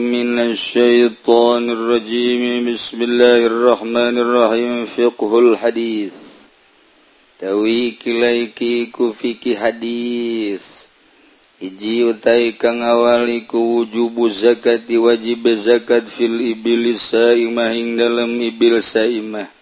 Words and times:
من 0.00 0.38
الشيطان 0.38 1.70
الرجيم 1.70 2.72
بسم 2.72 3.02
الله 3.02 3.46
الرحمن 3.46 4.18
الرحيم 4.18 4.84
فقه 4.88 5.38
الحديث 5.38 6.14
توي 7.40 7.92
kilaiki 8.00 8.88
ku 8.88 9.12
fikih 9.12 9.60
hadis 9.60 10.88
Iji 11.60 12.00
utai 12.08 12.56
kang 12.56 12.80
awali 12.80 13.44
ku 13.44 13.84
wujubu 13.84 14.32
zakati 14.32 14.96
wajib 14.96 15.44
zakat 15.60 16.08
fil 16.08 16.40
ibil 16.40 16.96
saimah 16.96 17.76
dalam 18.00 18.40
ibil 18.40 18.80
saimah 18.80 19.52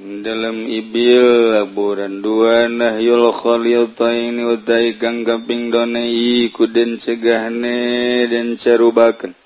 dalam 0.00 0.64
Ibil 0.64 1.52
laburan 1.52 2.24
dua 2.24 2.72
nahyul 2.72 3.28
khaliltain 3.36 4.32
utai 4.48 4.96
kang 4.96 5.28
kaping 5.28 5.68
gamping 5.68 5.92
donaiku 5.92 6.64
den 6.72 6.96
cegahne 6.96 8.24
den 8.24 8.56
carubaken 8.56 9.36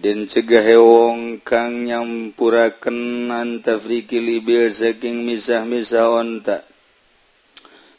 den 0.00 0.24
cegah 0.24 0.64
hewong 0.64 1.44
kang 1.44 1.84
nyampuraken 1.84 3.28
antafriki 3.28 4.20
libil 4.20 4.72
saking 4.72 5.24
misah-misah 5.24 6.08
onta. 6.16 6.64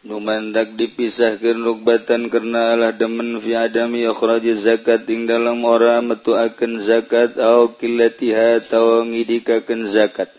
Numandak 0.05 0.77
dipisahkan 0.77 1.57
nukbatan 1.57 2.29
karena 2.29 2.77
Allah 2.77 2.93
demen 2.93 3.41
fi 3.41 3.57
adami 3.57 4.05
akhraji 4.05 4.53
zakat 4.53 5.09
ing 5.09 5.25
dalam 5.25 5.65
ora 5.65 6.01
metu 6.01 6.37
akan 6.37 6.77
zakat 6.77 7.37
au 7.41 7.73
killatiha 7.77 8.61
tawang 8.61 9.17
ngidikaken 9.17 9.89
zakat. 9.89 10.36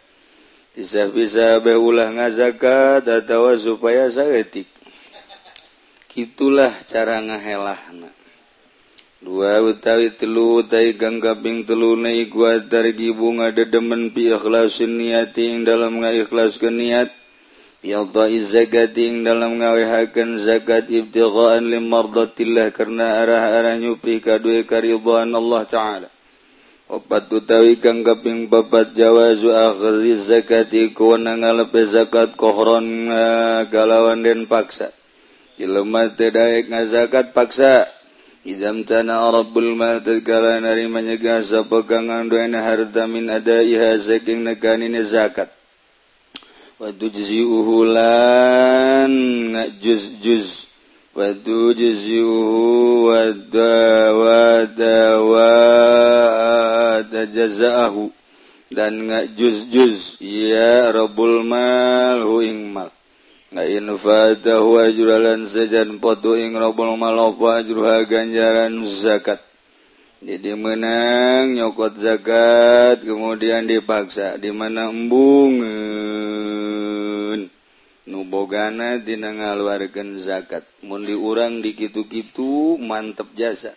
bisa-bisa 0.79 1.59
be 1.59 1.75
ulah 1.75 2.15
ngazaka 2.15 3.03
tatawa 3.03 3.59
supaya 3.59 4.07
sayatik 4.07 4.71
gitulah 6.07 6.71
cara 6.87 7.19
ngahelah 7.19 7.83
dua 9.19 9.59
utawi 9.59 10.15
telu 10.15 10.63
tai 10.63 10.95
ganggaping 10.95 11.67
telu 11.67 11.99
naik 11.99 12.31
kuat 12.31 12.71
dargi 12.71 13.11
bunga 13.11 13.51
dedemen 13.51 14.15
pi 14.15 14.31
ikhlasin 14.31 14.95
niating 15.03 15.67
dalam 15.67 15.99
ngaikhlas 15.99 16.63
ke 16.63 16.71
niat 16.71 17.11
Yadai 17.79 18.43
zakating 18.43 19.23
dalam 19.23 19.63
ngawihakan 19.63 20.43
zakat 20.43 20.91
ibtigaan 20.91 21.71
limardatillah 21.71 22.75
karena 22.75 23.23
arah-arah 23.23 23.79
nyupi 23.79 24.19
kadue 24.19 24.67
karidhaan 24.67 25.31
Allah 25.31 25.63
Ta'ala. 25.63 26.09
opat 26.89 27.29
utawi 27.29 27.77
kang 27.77 28.01
kaping 28.01 28.49
papat 28.49 28.97
jawazu 28.97 29.53
akhri 29.53 30.17
zakati 30.17 30.97
kuna 30.97 31.37
ngalepe 31.37 31.85
zakat 31.85 32.33
kohron 32.33 33.13
eh, 33.13 33.69
galawan 33.69 34.25
den 34.25 34.49
paksa. 34.49 34.89
Jelema 35.61 36.09
teu 36.17 36.33
ngazakat 36.33 37.37
paksa. 37.37 37.85
Idam 38.49 38.87
tana 38.87 39.29
rabbul 39.29 39.77
mal 39.77 40.01
tatkala 40.01 40.57
narima 40.63 41.05
nyegah 41.05 41.45
sapa 41.45 41.85
kang 41.85 42.09
ngandoena 42.09 42.65
harta 42.65 43.05
min 43.05 43.29
adaiha 43.29 43.99
saking 44.01 44.47
nekanine 44.47 45.05
zakat. 45.05 45.53
Wa 46.81 46.89
tujzi'uhu 46.95 47.85
lan 47.91 49.13
juz 49.83 50.17
juz 50.23 50.68
وتجزئه 51.19 52.31
وجزاءه 57.03 57.97
dan 58.69 59.01
nggak 59.09 59.33
juz-juz. 59.33 60.21
Ya 60.21 60.93
rabbul 60.93 61.41
mal 61.41 62.21
hu 62.21 62.45
ing 62.45 62.69
mal. 62.69 62.93
La 63.49 63.65
in 63.65 63.89
fatahu 63.97 64.77
ajralan 64.77 65.49
sejan 65.49 65.97
potu 65.97 66.37
ing 66.37 66.53
rabbul 66.53 66.93
mal 67.01 67.17
apa 67.17 67.65
ajruha 67.65 68.05
ganjaran 68.05 68.85
zakat. 68.85 69.41
Jadi 70.21 70.53
menang 70.53 71.57
nyokot 71.57 71.97
zakat 71.97 73.01
kemudian 73.01 73.65
dipaksa. 73.65 74.37
Di 74.37 74.53
mana 74.53 74.93
embungeun 74.93 76.29
nubogana 78.09 78.97
dina 78.97 79.37
ngaluarkan 79.37 80.17
zakat. 80.17 80.65
Mundi 80.81 81.13
urang 81.13 81.61
dikitu-kitu 81.61 82.81
mantap 82.81 83.29
jasa. 83.37 83.77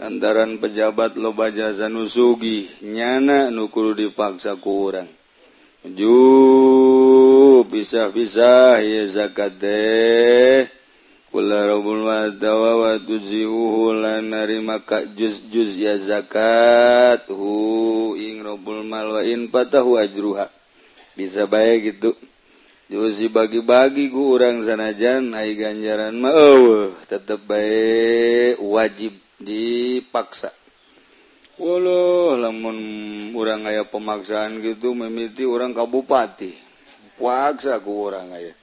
Antaran 0.00 0.56
pejabat 0.56 1.20
loba 1.20 1.52
jasa 1.52 1.92
nusugi 1.92 2.64
nyana 2.80 3.52
nukul 3.52 3.92
dipaksa 3.92 4.56
ku 4.56 4.88
urang. 4.88 5.08
Ju 5.84 6.16
pisah-pisah 7.68 8.80
ya 8.80 9.04
zakat 9.04 9.52
teh. 9.60 10.64
Kula 11.30 11.62
rabbul 11.68 12.10
wadawa 12.10 12.72
wa 12.80 12.92
tuziuhu 12.98 13.94
lan 13.94 14.34
narima 14.34 14.82
ka 14.82 15.04
juz-juz 15.04 15.76
ya 15.76 15.94
zakat. 16.00 17.28
Hu 17.28 18.16
ing 18.16 18.40
rabbul 18.40 18.82
mal 18.88 19.20
wa 19.20 19.22
in 19.22 19.52
patahu 19.52 20.00
ajruha. 20.00 20.48
Bisa 21.14 21.44
baik 21.44 21.96
gitu 22.00 22.16
diuzi 22.90 23.30
bagi-bagi 23.30 24.10
ku 24.10 24.34
orang 24.34 24.66
sanajan 24.66 25.30
naik 25.30 25.62
ganjaran 25.62 26.18
mau 26.18 26.90
oh, 26.90 26.90
tetap 27.06 27.38
baik 27.46 28.58
wajib 28.58 29.14
dipaksa. 29.38 30.50
Walau 31.54 32.34
lamun 32.34 32.78
orang 33.38 33.70
aya 33.70 33.86
pemaksaan 33.86 34.58
gitu 34.58 34.98
memiti 34.98 35.46
orang 35.46 35.70
kabupati 35.70 36.50
paksa 37.14 37.78
ku 37.78 38.10
orang 38.10 38.34
aya. 38.34 38.54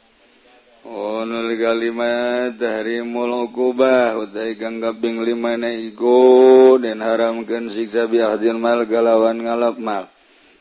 Oh 0.83 1.23
onul 1.23 1.55
kalimat 1.55 2.59
harimul 2.59 3.47
uqubah 3.47 4.19
utai 4.19 4.59
ganggaping 4.59 5.23
lima 5.23 5.55
naiku 5.55 6.75
dan 6.83 6.99
haramkan 6.99 7.71
siksa 7.71 8.11
biahdil 8.11 8.59
mal 8.59 8.83
galawan 8.83 9.39
ngalap 9.39 9.79
mal. 9.79 10.11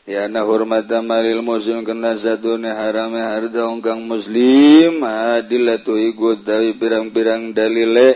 Yana 0.07 0.47
hormata 0.47 1.03
maril 1.03 1.43
muslim 1.43 1.83
kena 1.83 2.15
satunya 2.15 2.71
harame 2.79 3.19
harta 3.19 3.67
ungkang 3.67 4.07
muslim. 4.07 5.03
Adilatu 5.03 5.99
ikut 5.99 6.47
tapi 6.47 6.71
pirang-pirang 6.79 7.51
dalile 7.51 8.15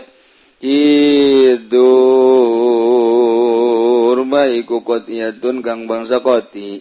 itu 0.64 1.92
hurma 4.08 4.48
iku 4.48 4.80
kotiyatun 4.80 5.60
kang 5.60 5.84
bangsa 5.84 6.24
koti. 6.24 6.80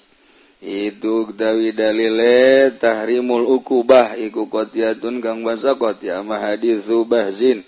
Itu 0.64 1.28
dawi 1.36 1.76
dalile 1.76 2.72
tahrimul 2.80 3.52
ukubah 3.52 4.16
iku 4.16 4.48
kotiyatun 4.48 5.20
kang 5.20 5.44
bangsa 5.44 5.76
koti. 5.76 6.08
Ama 6.08 6.40
hadis 6.40 6.88
bahzin 6.88 7.68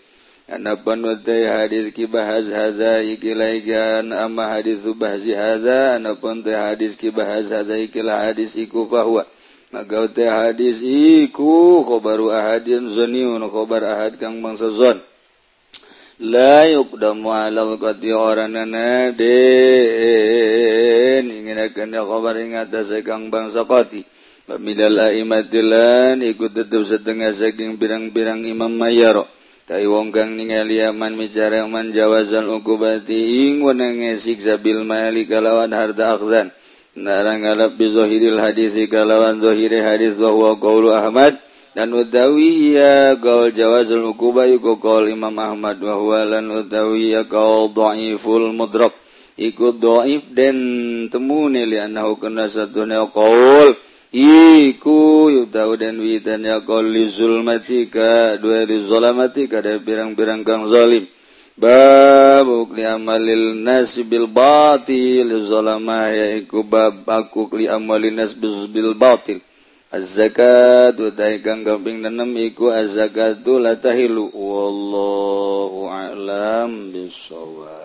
anapan 0.52 1.00
watai 1.08 1.48
hadis 1.48 1.96
kibahaz 1.96 2.52
haza 2.52 3.00
ikilaikan 3.00 4.12
ama 4.12 4.60
hadis 4.60 4.84
bahzi 4.92 5.32
haza 5.32 5.96
Anapun 5.96 6.44
teh 6.44 6.52
hadis 6.52 7.00
kibahaz 7.00 7.48
haza 7.48 7.80
ikilah 7.80 8.28
hadis 8.28 8.60
iku 8.60 8.84
bahwa 8.92 9.24
Maka 9.72 10.12
teh 10.12 10.28
hadis 10.28 10.84
iku 10.84 11.82
khobaru 11.88 12.36
ahadin 12.36 12.92
zoniun 12.92 13.40
khobar 13.48 13.88
ahad 13.88 14.20
kang 14.20 14.44
bangsa 14.44 14.68
zon 14.76 15.00
La 16.20 16.68
yukdamu 16.68 17.32
alal 17.32 17.80
qati 17.80 18.12
oranana 18.12 19.16
den 19.16 19.32
Ingin 21.32 21.58
akan 21.72 21.96
khobar 22.04 22.36
ingatasa 22.36 23.00
kang 23.00 23.32
bangsa 23.32 23.64
qati 23.64 24.04
Pemidal 24.44 25.00
aimatilan 25.00 26.20
ikut 26.20 26.52
tetap 26.52 26.84
setengah 26.84 27.32
saking 27.32 27.80
birang-birang 27.80 28.44
imam 28.44 28.76
mayarok 28.76 29.32
tai 29.64 29.88
wong 29.88 30.12
kang 30.12 30.36
ningali 30.36 30.84
aman 30.84 31.16
mijaman 31.16 31.96
jawazal 31.96 32.52
ukubati 32.52 33.48
ing 33.48 33.64
wenenge 33.64 34.20
siksa 34.20 34.60
bil 34.60 34.84
mali 34.84 35.24
kalawan 35.24 35.72
harta 35.72 36.20
akhzan. 36.20 36.52
Narang 36.94 37.42
ngalap 37.42 37.74
bi 37.80 37.90
zahiril 37.90 38.38
hadis 38.38 38.76
kalawan 38.92 39.40
zahiri 39.40 39.82
hadis 39.82 40.20
wa 40.20 40.30
huwa 40.36 40.60
qaulu 40.60 40.92
Ahmad. 40.92 41.40
Dan 41.74 41.90
utawi 41.90 42.78
ya 42.78 43.18
qaul 43.18 43.50
jawazul 43.50 44.14
ukubah 44.14 44.46
yuko 44.46 44.78
qaul 44.78 45.10
Imam 45.10 45.34
Ahmad 45.42 45.82
wa 45.82 45.98
huwa 45.98 46.22
lan 46.22 46.46
utawi 46.54 47.18
ya 47.18 47.26
qaul 47.26 47.74
dhaiful 47.74 48.54
mudrak. 48.54 48.94
Iku 49.42 49.74
dhaif 49.74 50.22
den 50.30 51.10
temune 51.10 51.66
li 51.66 51.82
annahu 51.82 52.22
kana 52.22 52.46
satune 52.46 52.94
qaul. 53.10 53.74
Iku 54.14 55.34
yutau 55.34 55.74
dan 55.74 55.98
witan 55.98 56.46
yakol 56.46 56.86
li 56.86 57.10
zulmatika 57.10 58.38
Dua 58.38 58.62
li 58.62 58.78
zulamatika 58.86 59.58
Dari 59.58 59.82
birang-birang 59.82 60.46
kang 60.46 60.70
zalim. 60.70 61.10
Babuk 61.58 62.78
li 62.78 62.86
amalil 62.86 63.58
nas 63.58 63.98
bil 64.06 64.30
batil 64.30 65.34
Li 65.34 65.42
ya 66.14 66.38
iku 66.38 66.62
bab 66.62 67.10
aku 67.10 67.58
li 67.58 67.66
amalil 67.66 68.14
nas 68.14 68.38
bil 68.38 68.94
batil. 68.94 69.42
Az-zakat 69.90 70.94
Utai 70.94 71.42
kang 71.42 71.66
kambing 71.66 72.06
nanam 72.06 72.38
Iku 72.38 72.70
az-zakatu 72.70 73.58
latahilu 73.58 74.30
Wallahu 74.30 75.90
a'lam 75.90 76.94
bisawab 76.94 77.82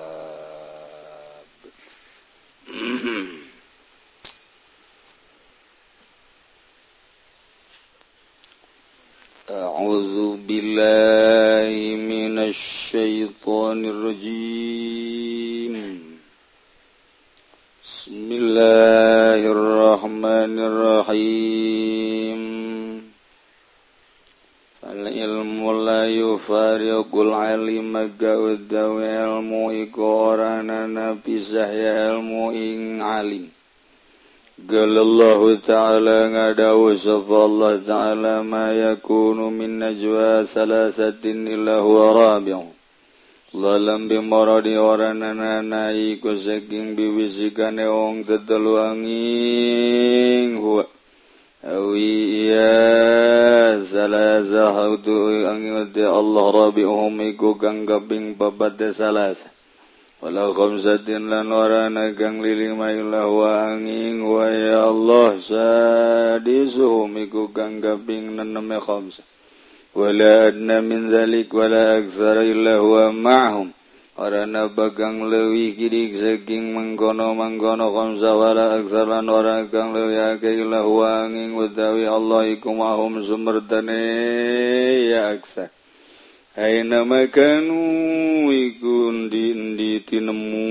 أعوذ 9.50 10.36
بالله 10.36 11.96
من 11.96 12.38
الشيطان 12.38 13.84
الرجيم. 13.84 15.74
بسم 17.84 18.28
الله 18.32 19.40
الرحمن 19.52 20.58
الرحيم. 20.58 22.40
العلم 24.84 25.84
لا 25.84 26.08
يفارق 26.08 27.14
العلم 27.14 28.10
قد 28.20 28.74
العلم 28.74 29.52
إقارنا 29.52 31.16
بسهي 31.28 32.20
علم 32.20 32.52
إن 32.52 33.02
علم. 33.02 33.48
Galallahu 34.68 35.64
ta'ala 35.64 36.28
ngadawu 36.28 36.92
sapa 36.92 37.36
Allah 37.48 37.80
ta'ala 37.80 38.44
ma 38.44 38.68
yakunu 38.68 39.48
min 39.48 39.80
najwa 39.80 40.44
salasatin 40.44 41.48
illa 41.48 41.80
huwa 41.80 42.12
rabi'u 42.12 42.68
Lalam 43.56 44.12
bimaradi 44.12 44.76
oranana 44.76 45.64
nai 45.64 46.20
ku 46.20 46.36
saking 46.36 46.92
biwisikane 47.00 47.88
ong 47.88 48.28
tetelu 48.28 48.76
angin 48.76 50.60
huwa. 50.60 50.84
Awi 51.64 52.44
iya 52.44 53.72
salasa 53.88 54.68
hautu 54.76 55.48
angin 55.48 55.96
Allah 55.96 56.44
rabi'uhum 56.68 57.16
iku 57.32 57.56
kang 57.56 57.88
kaping 57.88 58.36
papat 58.36 58.92
salasa 58.92 59.48
walau 60.18 60.50
qzatin 60.50 61.30
lan 61.30 61.46
waragang 61.50 62.42
lilingmalahu 62.42 63.46
angin 63.46 64.18
waya 64.22 64.90
Allah 64.90 65.38
sadihummiku 65.38 67.54
kang 67.54 67.78
gaping 67.78 68.34
neneme 68.34 68.82
qsa 68.82 69.22
wala 69.98 70.52
adna 70.52 70.78
min 70.78 71.10
dzalik 71.10 71.50
wala 71.50 71.98
akthara 71.98 72.46
illa 72.46 72.78
huwa 72.78 73.10
ma'hum. 73.10 73.74
Orana 74.18 74.66
bagang 74.66 75.30
lewi 75.30 75.78
kidik 75.78 76.10
saking 76.10 76.74
mengkono 76.74 77.38
mengkono 77.38 77.94
khamsa 77.94 78.34
wala 78.34 78.82
aksar 78.82 79.06
lan 79.06 79.30
ora 79.30 79.62
kang 79.70 79.94
leuwih 79.94 80.34
akeh 80.34 80.58
huwa 80.66 81.22
angin 81.22 81.54
utawi 81.54 82.02
Allah 82.02 82.50
iku 82.50 82.74
mahum 82.74 83.22
sumertane 83.22 84.02
ya 85.06 85.30
aksar. 85.30 85.70
Hainamakan 86.58 87.70
wigun 88.50 89.30
dindi 89.30 90.02
tinemu 90.02 90.66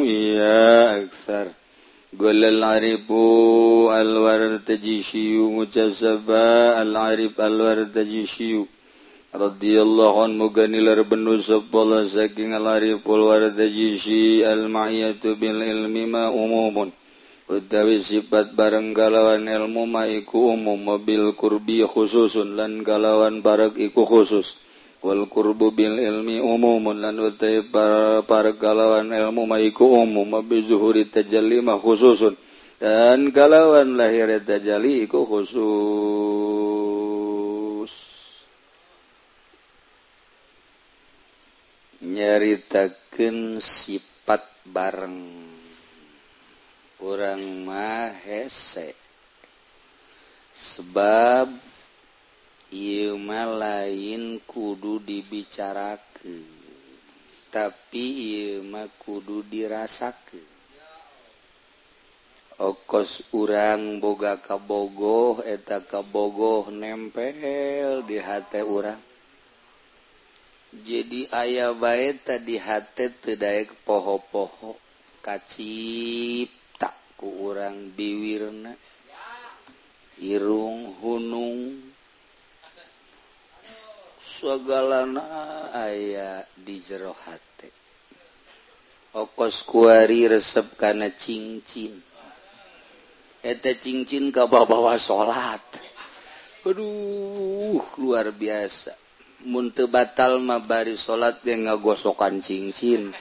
iya 0.00 0.96
aksar. 0.96 1.52
golal 2.16 2.64
aribu 2.64 3.92
al-war 3.92 4.64
tajishiyu 4.64 5.52
mucasaba 5.52 6.80
al-arib 6.80 7.36
alwar 7.36 7.84
tajishiyu. 7.84 8.64
Radiyallahu 9.36 10.24
an 10.24 10.40
muganilar 10.40 11.04
benu 11.04 11.36
sabballah 11.36 12.08
saking 12.08 12.56
al-arib 12.56 13.04
alwar 13.04 13.52
tajishi 13.52 14.40
al-ma'iyatu 14.40 15.36
bil 15.36 15.60
ilmi 15.60 16.08
ma 16.08 16.32
umumun. 16.32 16.96
Utawi 17.52 18.00
sifat 18.00 18.56
bareng 18.56 18.96
kalawan 18.96 19.44
ilmu 19.44 19.84
ma 19.84 20.08
iku 20.08 20.56
umum 20.56 20.80
mobil 20.80 21.36
kurbi 21.36 21.84
khususun 21.84 22.56
lan 22.56 22.80
kalawan 22.80 23.44
barak 23.44 23.76
iku 23.76 24.08
khusus. 24.08 24.61
Walqurbu 25.02 25.74
bil 25.74 25.98
ilmi 25.98 26.38
umumun 26.38 27.02
lan 27.02 27.18
utai 27.18 27.66
para 28.22 28.54
galawan 28.54 29.10
ilmu 29.10 29.50
maiku 29.50 29.82
umum 29.98 30.30
mabi 30.30 30.62
zuhuri 30.62 31.10
tajalli 31.10 31.58
ma 31.58 31.74
khususun. 31.74 32.38
Dan 32.78 33.34
galawan 33.34 33.98
lahir 33.98 34.30
tajalli 34.46 35.02
iku 35.10 35.26
khusus. 35.26 35.52
Nyaritakeun 42.06 43.58
sifat 43.58 44.46
bareng. 44.70 45.50
Orang 47.02 47.66
mah 47.66 48.14
hese. 48.22 48.94
Sebab 50.54 51.71
Iuma 52.72 53.44
lain 53.44 54.40
kudu 54.48 54.96
dibicarakan 55.04 56.40
tapi 57.52 58.04
Ima 58.56 58.88
kudu 58.96 59.44
dirasakan 59.44 60.52
okos 62.62 63.26
urang 63.34 63.98
boga 63.98 64.38
kabogoh 64.38 65.42
eta 65.42 65.82
kabogoh 65.82 66.70
nempel 66.70 68.06
di 68.06 68.16
hati 68.22 68.62
urang. 68.62 69.02
Jadi 70.72 71.28
ayah 71.28 71.76
baik 71.76 72.24
tadi 72.24 72.56
hati 72.56 73.12
tedaik 73.20 73.84
poho-poho 73.84 74.78
kacipta 75.20 76.88
ku 77.18 77.52
urang 77.52 77.92
biwirna. 77.92 78.72
Irung 80.22 80.96
hunung. 81.02 81.91
segalana 84.22 85.26
aya 85.74 86.46
di 86.54 86.78
jerohati 86.78 87.82
okos 89.12 89.68
kuari 89.68 90.24
resep 90.24 90.72
karena 90.80 91.12
cincin. 91.12 92.00
Eta 93.42 93.74
cincin 93.76 94.30
ka 94.32 94.48
bawa 94.48 94.96
salat 94.96 95.60
aduh 96.62 97.82
luar 97.98 98.30
biasa. 98.32 98.94
Munte 99.42 99.90
batal 99.90 100.38
mah 100.38 100.62
bari 100.62 100.94
salat 100.94 101.42
ge 101.42 101.58
ngagosokan 101.58 102.38
cincin. 102.40 103.10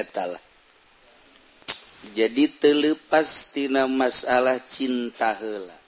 Eta 0.00 0.32
lah. 0.32 0.40
jadi 2.14 2.50
telepastina 2.60 3.86
masalah 3.86 4.58
cinta 4.66 5.34
hela 5.36 5.78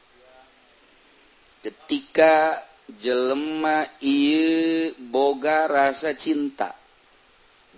ketika 1.62 2.58
jelema 2.98 3.86
I 4.02 4.90
boga 4.98 5.70
rasa 5.70 6.12
cinta 6.12 6.74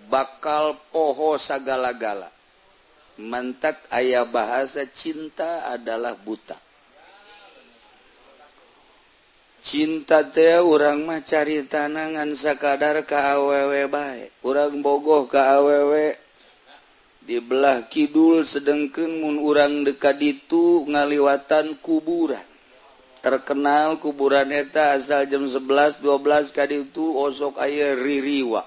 bakal 0.09 0.77
poho 0.93 1.37
sagala-gala. 1.37 2.29
Mantap 3.15 3.79
ayah 3.95 4.27
bahasa 4.27 4.83
cinta 4.91 5.71
adalah 5.71 6.19
buta. 6.19 6.59
Cinta 9.65 10.21
teh 10.21 10.61
orang 10.61 11.07
mah 11.07 11.23
cari 11.25 11.65
tanangan 11.65 12.37
sekadar 12.37 13.01
ke 13.01 13.17
awewe 13.17 13.89
baik 13.89 14.29
orang 14.45 14.83
bogoh 14.83 15.25
ke 15.25 15.39
awewe. 15.41 16.24
dibelah 17.35 17.91
Kidul 17.91 18.47
sedengken 18.47 19.19
Mu 19.19 19.51
dekat 19.83 20.23
itu 20.23 20.87
ngaliwatan 20.87 21.75
kuburan. 21.83 22.47
Terkenal 23.19 23.99
kuburan 23.99 24.53
eta 24.55 24.95
asal 24.95 25.27
jam 25.27 25.43
11 25.43 25.99
12 25.99 26.55
kali 26.55 26.87
itu 26.87 27.05
osok 27.19 27.59
air 27.59 27.99
ririwa. 27.99 28.63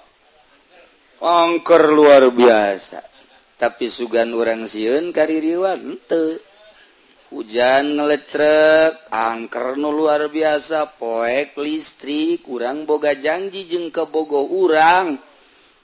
Ongker 1.25 1.89
luar 1.89 2.29
biasa. 2.29 3.01
Tapi 3.57 3.89
sugan 3.89 4.37
orang 4.37 4.69
siun 4.69 5.11
kaririwan 5.11 5.99
te 6.07 6.39
hujan 7.33 7.99
ngelecrek 7.99 9.11
angker 9.11 9.75
nu 9.81 9.91
luar 9.91 10.31
biasa 10.31 10.95
poek 10.95 11.59
listrik 11.59 12.47
kurang 12.47 12.87
boga 12.87 13.19
janji 13.19 13.67
jeng 13.67 13.91
ke 13.91 14.07
Bogo 14.07 14.47
urang. 14.47 15.19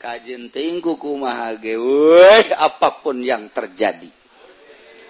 kajjintingkuku 0.05 1.17
Mahagewe 1.17 2.53
apapun 2.61 3.25
yang 3.25 3.49
terjadi. 3.49 4.13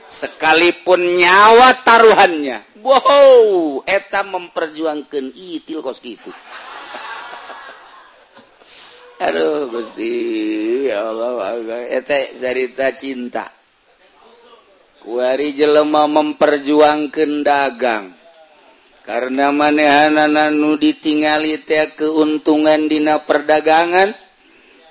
Sekalipun 0.06 1.18
nyawa 1.18 1.74
taruhannya 1.82 2.74
wow 2.84 3.80
etam 3.88 4.36
memperjuangkan 4.36 5.32
itil 5.32 5.80
kos 5.80 6.04
gitu 6.04 6.28
aduh 9.24 9.72
Gusti 9.72 10.12
ya 10.86 11.10
Allah 11.10 11.58
ete 11.90 12.30
cerita 12.36 12.94
cinta. 12.94 13.50
Kuari 15.04 15.52
jelema 15.52 16.08
memperjuangkan 16.08 17.44
dagang. 17.44 18.08
Karena 19.04 19.52
manehanana 19.52 20.48
nu 20.48 20.80
ditingali 20.80 21.60
teh 21.60 21.92
keuntungan 21.92 22.88
dina 22.88 23.20
perdagangan 23.20 24.16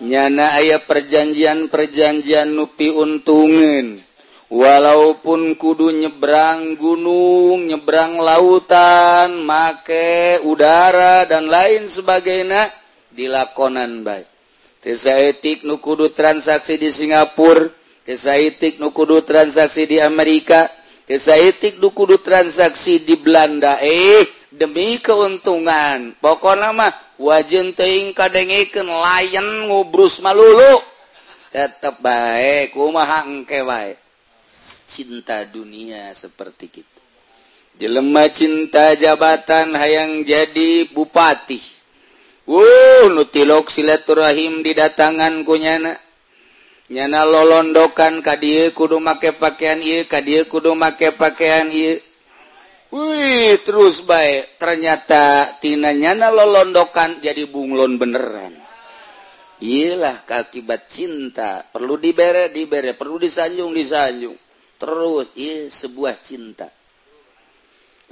nyana 0.02 0.58
ayah 0.58 0.82
perjanjian-perjanjian 0.82 2.50
nupi 2.56 2.90
untungen 2.90 4.02
walaupun 4.54 5.58
kudu 5.58 5.90
nyebrang 5.94 6.78
gunung 6.78 7.66
nyebrang 7.70 8.22
lautan 8.22 9.42
make 9.46 10.38
udara 10.46 11.26
dan 11.26 11.50
lain 11.50 11.90
sebagainya 11.90 12.70
dilakonan 13.14 14.02
baik. 14.06 14.30
Tesaetik 14.84 15.64
nu 15.66 15.80
kudu 15.80 16.12
transaksi 16.12 16.76
di 16.78 16.90
Singapura 16.94 17.72
tesaetik 18.04 18.78
nu 18.84 18.92
kudu 18.92 19.24
transaksi 19.24 19.88
di 19.88 19.98
Amerika 19.98 20.68
tesaetik 21.08 21.80
nu 21.80 21.90
kudu 21.96 22.20
transaksi 22.20 23.00
di 23.02 23.16
Belanda. 23.18 23.80
Eh 23.80 24.28
demi 24.54 25.02
keuntungan. 25.02 26.14
Pokok 26.22 26.56
nama 26.60 26.92
wajen 27.24 27.72
teing 27.72 28.12
kadengeken 28.12 28.86
layan 28.92 29.72
ngobrus 29.72 30.20
malulu. 30.20 30.84
Tetap 31.56 32.04
baik 32.04 32.76
kumaha 32.76 33.24
engke 33.24 33.64
wae. 33.64 33.96
Cinta 34.90 35.48
dunia 35.48 36.12
seperti 36.12 36.68
kita. 36.68 37.02
Jelema 37.80 38.30
cinta 38.30 38.94
jabatan 38.94 39.74
hayang 39.74 40.28
jadi 40.28 40.86
bupati. 40.92 41.58
Uh 42.44 43.08
nutilok 43.16 43.72
silaturahim 43.72 44.62
didatangan 44.62 45.48
kunyana 45.48 45.96
nyana. 46.92 47.22
Lolondokan 47.24 48.20
kadie 48.20 48.70
kudu 48.76 49.00
make 49.00 49.32
pakaian 49.40 49.80
iya 49.80 50.04
kadie 50.04 50.44
kudu 50.46 50.76
make 50.76 51.16
pakaian 51.16 51.72
iya 51.72 51.98
Wih 52.94 53.58
terus 53.66 54.06
baik 54.06 54.62
ternyata 54.62 55.58
tinanyana 55.58 56.30
lolondokan 56.30 57.26
jadi 57.26 57.50
bunglon 57.50 57.98
beneran. 57.98 58.54
Iyalah 59.58 60.22
keakibat 60.30 60.94
cinta 60.94 61.66
perlu 61.74 61.98
dibere 61.98 62.54
dibere 62.54 62.94
perlu 62.94 63.18
disanjung 63.18 63.74
disanjung 63.74 64.38
terus 64.78 65.34
iya 65.34 65.74
sebuah 65.74 66.22
cinta. 66.22 66.70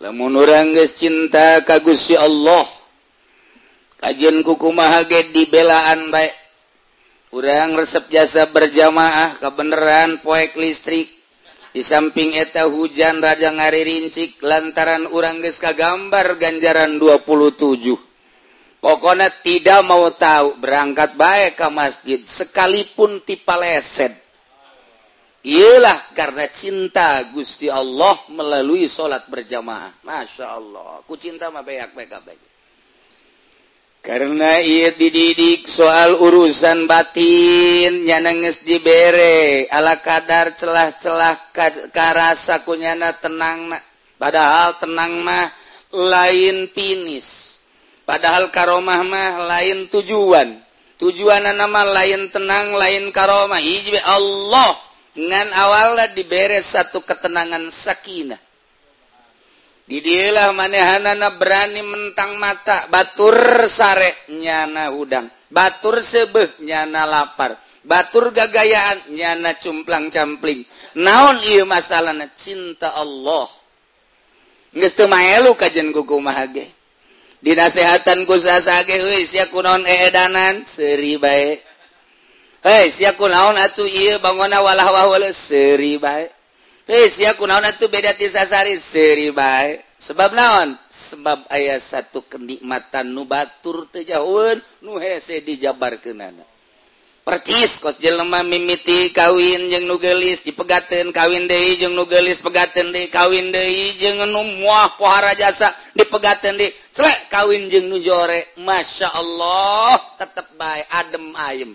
Lamun 0.02 0.34
orang 0.34 0.74
geus 0.74 0.98
cinta 0.98 1.62
ka 1.62 1.78
Gusti 1.78 2.18
Allah 2.18 2.66
kajian 4.02 4.42
kuku 4.42 4.74
mahage 4.74 5.30
dibelaan 5.30 6.10
baik. 6.10 6.34
Urang 7.30 7.78
resep 7.78 8.10
jasa 8.10 8.50
berjamaah 8.50 9.38
kebenaran 9.38 10.18
poek 10.26 10.58
listrik 10.58 11.21
di 11.72 11.82
samping 11.82 12.36
eta 12.36 12.68
hujan 12.68 13.24
Raja 13.24 13.52
ngari 13.56 13.88
rincik 13.88 14.44
lantaran 14.44 15.08
urang 15.08 15.40
geus 15.40 15.58
kagambar 15.64 16.36
ganjaran 16.36 17.00
27 17.00 17.96
pokona 18.84 19.32
tidak 19.32 19.80
mau 19.88 20.12
tahu 20.12 20.60
berangkat 20.60 21.16
baik 21.16 21.56
ke 21.56 21.68
masjid 21.72 22.20
sekalipun 22.20 23.24
tipe 23.24 23.56
leset. 23.56 24.18
Ialah 25.42 26.14
karena 26.14 26.46
cinta 26.54 27.26
Gusti 27.34 27.66
Allah 27.66 28.14
melalui 28.30 28.86
sholat 28.86 29.26
berjamaah. 29.26 30.06
Masya 30.06 30.46
Allah. 30.54 31.02
Ku 31.02 31.18
cinta 31.18 31.50
mah 31.50 31.66
baik 31.66 31.98
baik 31.98 32.14
baik 32.14 32.51
karena 34.02 34.58
ia 34.58 34.90
dididik 34.92 35.70
soal 35.70 36.18
urusan 36.18 36.90
batin 36.90 38.06
nyanenges 38.06 38.66
dibere 38.66 39.70
ala 39.70 40.02
kadar 40.02 40.58
celah-celah 40.58 41.54
karasa 41.94 42.66
kunyana 42.66 43.14
tenang 43.22 43.78
padahal 44.18 44.82
tenang 44.82 45.22
mah 45.22 45.62
lain 45.94 46.72
pinis. 46.72 47.60
Padahal 48.08 48.50
karomah 48.50 49.04
mah 49.06 49.32
lain 49.48 49.88
tujuan. 49.92 50.60
Tujuan 50.98 51.46
nama 51.46 51.82
lain 51.86 52.32
tenang 52.32 52.76
lain 52.76 53.12
karomah. 53.14 53.60
Hijbi 53.62 54.00
Allah. 54.02 54.76
Ngan 55.12 55.52
awalnya 55.52 56.08
diberes 56.16 56.72
satu 56.72 57.04
ketenangan 57.04 57.68
sakinah. 57.68 58.40
didilah 59.90 60.52
manehanana 60.54 61.38
berani 61.38 61.82
mentang 61.86 62.38
mata. 62.38 62.90
Batur 62.90 63.66
sare 63.70 64.28
nyana 64.30 64.92
udang. 64.94 65.30
Batur 65.48 66.02
sebeh 66.04 66.62
nyana 66.66 67.06
lapar. 67.06 67.56
Batur 67.82 68.30
gagayaan 68.30 69.18
nyana 69.18 69.58
cumplang 69.58 70.14
campling 70.14 70.62
naon 70.94 71.42
iya 71.42 71.66
masalah 71.66 72.14
cinta 72.38 72.94
Allah. 72.94 73.50
Nggak 74.72 75.10
maelu 75.10 75.52
kajen 75.58 75.90
kuku 75.92 76.22
mahage 76.22 76.70
dinasehatan 77.42 78.30
ku 78.30 78.38
sasage 78.38 78.96
hei 79.02 79.26
sia 79.26 79.50
kunon 79.50 79.84
eedanan? 79.84 80.64
Seri 80.64 81.18
baik 81.18 81.60
hei 82.62 82.94
sia 82.94 83.18
kunaon 83.18 83.58
atuh 83.58 83.90
iya 83.90 84.22
bangona 84.22 84.62
walah 84.62 84.88
wahul 84.94 85.26
seri 85.34 85.98
baik 85.98 86.30
Eh, 86.92 87.08
beda 87.88 88.12
sebab 89.96 90.30
naon? 90.36 90.76
Sebab 90.92 91.48
ayat 91.48 91.80
satu 91.80 92.28
kenikmatan 92.28 93.16
nubatur 93.16 93.88
tejauh 93.88 94.60
nuhese 94.84 95.40
dijabar 95.40 96.04
kenana 96.04 96.44
percis 97.22 97.78
kos 97.78 98.02
jelema 98.02 98.42
mimiti 98.42 99.14
kawin 99.14 99.70
jeung 99.70 99.86
nugelis 99.86 100.42
dipegaten 100.42 101.14
kawin 101.14 101.46
deui 101.46 101.78
jeung 101.78 101.94
nugelis 101.94 102.42
pegaten 102.42 102.90
deui 102.90 103.08
kawin 103.14 103.54
deui 103.54 103.94
jeung 104.02 104.26
nu 104.26 104.42
moal 104.60 104.90
pohara 104.98 105.38
jasa 105.38 105.70
dipegaten 105.94 106.58
deui. 106.58 106.74
Celek 106.92 107.32
kawin 107.32 107.70
jeung 107.72 107.88
nu 107.88 108.02
jore. 108.04 108.52
Masyaallah 108.60 110.20
tetep 110.20 110.48
bae 110.60 110.84
adem 110.92 111.32
ayem. 111.38 111.72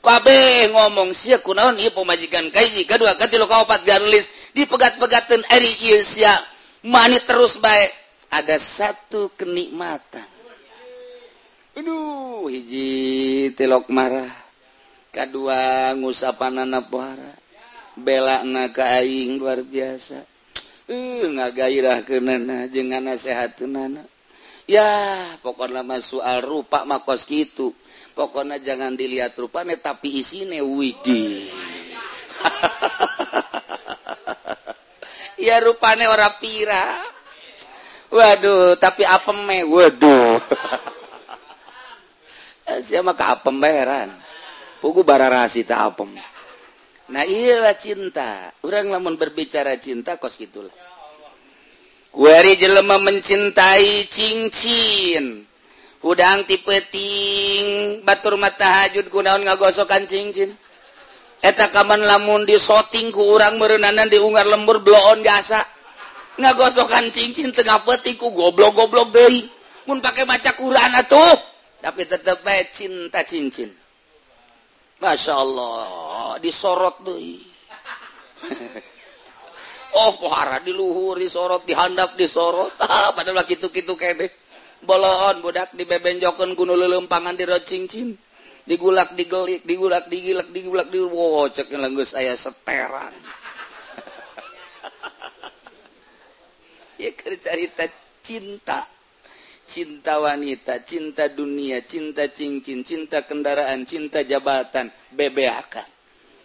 kabeh 0.00 0.72
ngomong 0.72 1.12
si 1.12 1.32
kunaon 1.40 1.76
pemajikan 1.92 2.48
Kaji 2.48 2.88
kedua 2.88 3.14
kaopat 3.20 3.84
garlis 3.84 4.28
dipegat-pegatan 4.56 5.44
mani 6.88 7.18
terus 7.28 7.60
baik 7.60 7.92
ada 8.32 8.56
satu 8.56 9.28
kenikmatan. 9.36 10.24
Aduh 11.76 12.48
hiji 12.50 13.52
telok 13.54 13.88
marah. 13.92 14.30
Kedua 15.10 15.90
ngusapan 15.98 16.62
anak 16.66 16.86
pohara 16.86 17.34
bela 17.98 18.46
na 18.46 18.70
aing 18.70 19.42
luar 19.42 19.60
biasa. 19.66 20.22
Uh, 20.90 21.22
nga 21.38 21.50
gairah 21.54 22.02
ke 22.02 22.18
nana 22.18 22.66
jangan 22.66 23.06
nasehat 23.14 23.62
nana 23.62 24.02
ya 24.66 24.86
pokoknya 25.38 25.86
lama 25.86 26.02
soal 26.02 26.42
rupa 26.42 26.82
makos 26.82 27.26
gitu 27.30 27.70
pokoknya 28.14 28.62
jangan 28.62 28.94
dilihat 28.94 29.34
rupanya 29.38 29.76
tapi 29.78 30.20
isine 30.20 30.60
widi. 30.60 31.46
Ya 35.40 35.56
rupane 35.64 36.04
ora 36.04 36.36
pira. 36.36 37.00
Waduh 38.12 38.76
tapi 38.76 39.08
apa 39.08 39.32
me 39.32 39.64
waduh. 39.64 40.36
Siapa 42.84 43.16
ke 43.16 43.24
apem 43.24 43.56
bayaran 43.56 44.12
pugu 44.84 45.00
bararasi 45.00 45.64
tak 45.64 45.80
apem. 45.96 46.12
Nah 47.10 47.24
iyalah 47.24 47.74
cinta. 47.74 48.52
Orang 48.60 48.92
lamun 48.92 49.16
berbicara 49.16 49.80
cinta 49.80 50.20
kos 50.20 50.36
gitulah. 50.36 50.72
Kuari 52.10 52.58
jelema 52.58 52.98
mencintai 52.98 54.10
cincin 54.10 55.49
hudang 56.00 56.48
tipeting 56.48 58.00
Batur 58.04 58.40
matahajud 58.40 59.08
gunaon 59.12 59.44
ngagosokan 59.44 60.08
cincin. 60.08 60.56
Eta 61.40 61.72
kaman 61.72 62.04
lamun 62.04 62.44
disoting 62.44 63.08
ku 63.12 63.36
urang 63.36 63.56
merenanan 63.56 64.12
diungar 64.12 64.44
lembur 64.44 64.84
bloon 64.84 65.24
gasa 65.24 65.64
ngagosokan 66.36 67.08
cincin 67.12 67.52
tengah 67.52 67.80
peting 67.84 68.20
ku 68.20 68.32
goblok-goblok 68.32 69.12
deui. 69.12 69.48
Mun 69.88 70.04
pakai 70.04 70.28
maca 70.28 70.52
Quran 70.52 70.90
atuh. 71.00 71.36
Tapi 71.80 72.04
tetep 72.04 72.44
bae 72.44 72.68
cinta 72.68 73.24
cincin. 73.24 73.72
Masya 75.00 75.34
Allah 75.36 76.36
disorot 76.40 77.04
deui. 77.04 77.40
Oh 79.90 80.14
pohara 80.22 80.62
diluhur 80.62 81.18
disorot 81.18 81.66
dihandap 81.66 82.14
disorot. 82.14 82.70
Ah, 82.86 83.10
padahal 83.10 83.42
gitu-gitu 83.42 83.98
kene. 83.98 84.30
boloon 84.84 85.44
budak 85.44 85.76
dibebenjoken 85.76 86.56
kuno 86.56 86.74
lelempangan 86.76 87.36
dirot 87.36 87.64
cincin 87.68 88.16
digulak 88.64 89.12
digelik 89.16 89.64
digulak 89.64 90.06
digilak 90.08 90.48
digulak 90.52 90.86
di 90.88 91.00
wow 91.00 91.48
cek 91.48 91.68
lenggus 91.74 92.14
saya 92.16 92.34
seteran. 92.36 93.14
Ya 97.00 97.16
cerita 97.16 97.88
cinta. 98.20 98.84
Cinta 99.64 100.18
wanita 100.20 100.82
cinta 100.84 101.30
dunia 101.32 101.80
cinta 101.80 102.28
cincin 102.28 102.84
cinta 102.84 103.24
kendaraan 103.24 103.88
cinta 103.88 104.20
jabatan 104.20 104.92
bebeakan. 105.14 105.88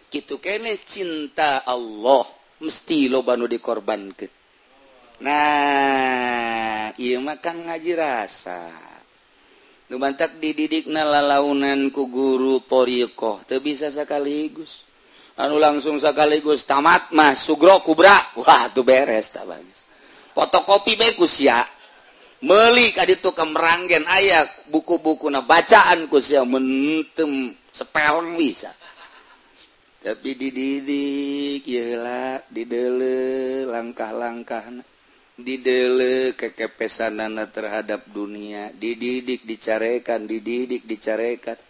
Gitu 0.08 0.40
kene 0.40 0.80
cinta 0.80 1.60
Allah 1.60 2.24
mesti 2.64 3.12
lo 3.12 3.20
banu 3.20 3.44
dikorbankan 3.44 4.35
Nah 5.24 6.92
ia 7.00 7.16
makan 7.20 7.72
ngaji 7.72 7.92
rasa. 7.96 8.68
Nubantak 9.86 10.42
dididik 10.42 10.90
na 10.90 11.06
lalaunan 11.06 11.94
ku 11.94 12.10
guru 12.10 12.58
toriqoh 12.58 13.46
teu 13.46 13.62
bisa 13.62 13.88
sakaligus. 13.88 14.82
Anu 15.38 15.62
langsung 15.62 15.96
sakaligus 15.96 16.66
tamat 16.66 17.14
mah 17.14 17.38
sugro 17.38 17.80
kubra. 17.80 18.18
Wah 18.36 18.68
tuh 18.74 18.82
beres 18.82 19.30
tak 19.30 19.46
bagus. 19.46 19.86
Fotokopi 20.34 20.98
bae 20.98 21.14
sia. 21.24 21.64
Meuli 22.44 22.92
kaditu 22.92 23.32
ke 23.32 23.44
Meranggen 23.48 24.04
aya 24.04 24.44
buku-buku 24.68 25.32
na 25.32 25.40
bacaan 25.40 26.04
ku 26.12 26.20
sia 26.20 26.44
mentem 26.44 27.56
sepeleng 27.72 28.36
bisa. 28.36 28.74
Tapi 30.04 30.36
dididik 30.36 31.64
ieu 31.64 31.96
lah 31.96 32.44
didele 32.52 33.64
langkah-langkahna. 33.64 34.95
didele 35.36 36.32
kekepesanana 36.32 37.48
terhadap 37.52 38.08
dunia. 38.10 38.72
Dididik 38.72 39.44
dicarekan 39.44 40.24
dididik 40.24 40.88
dicarekan. 40.88 41.60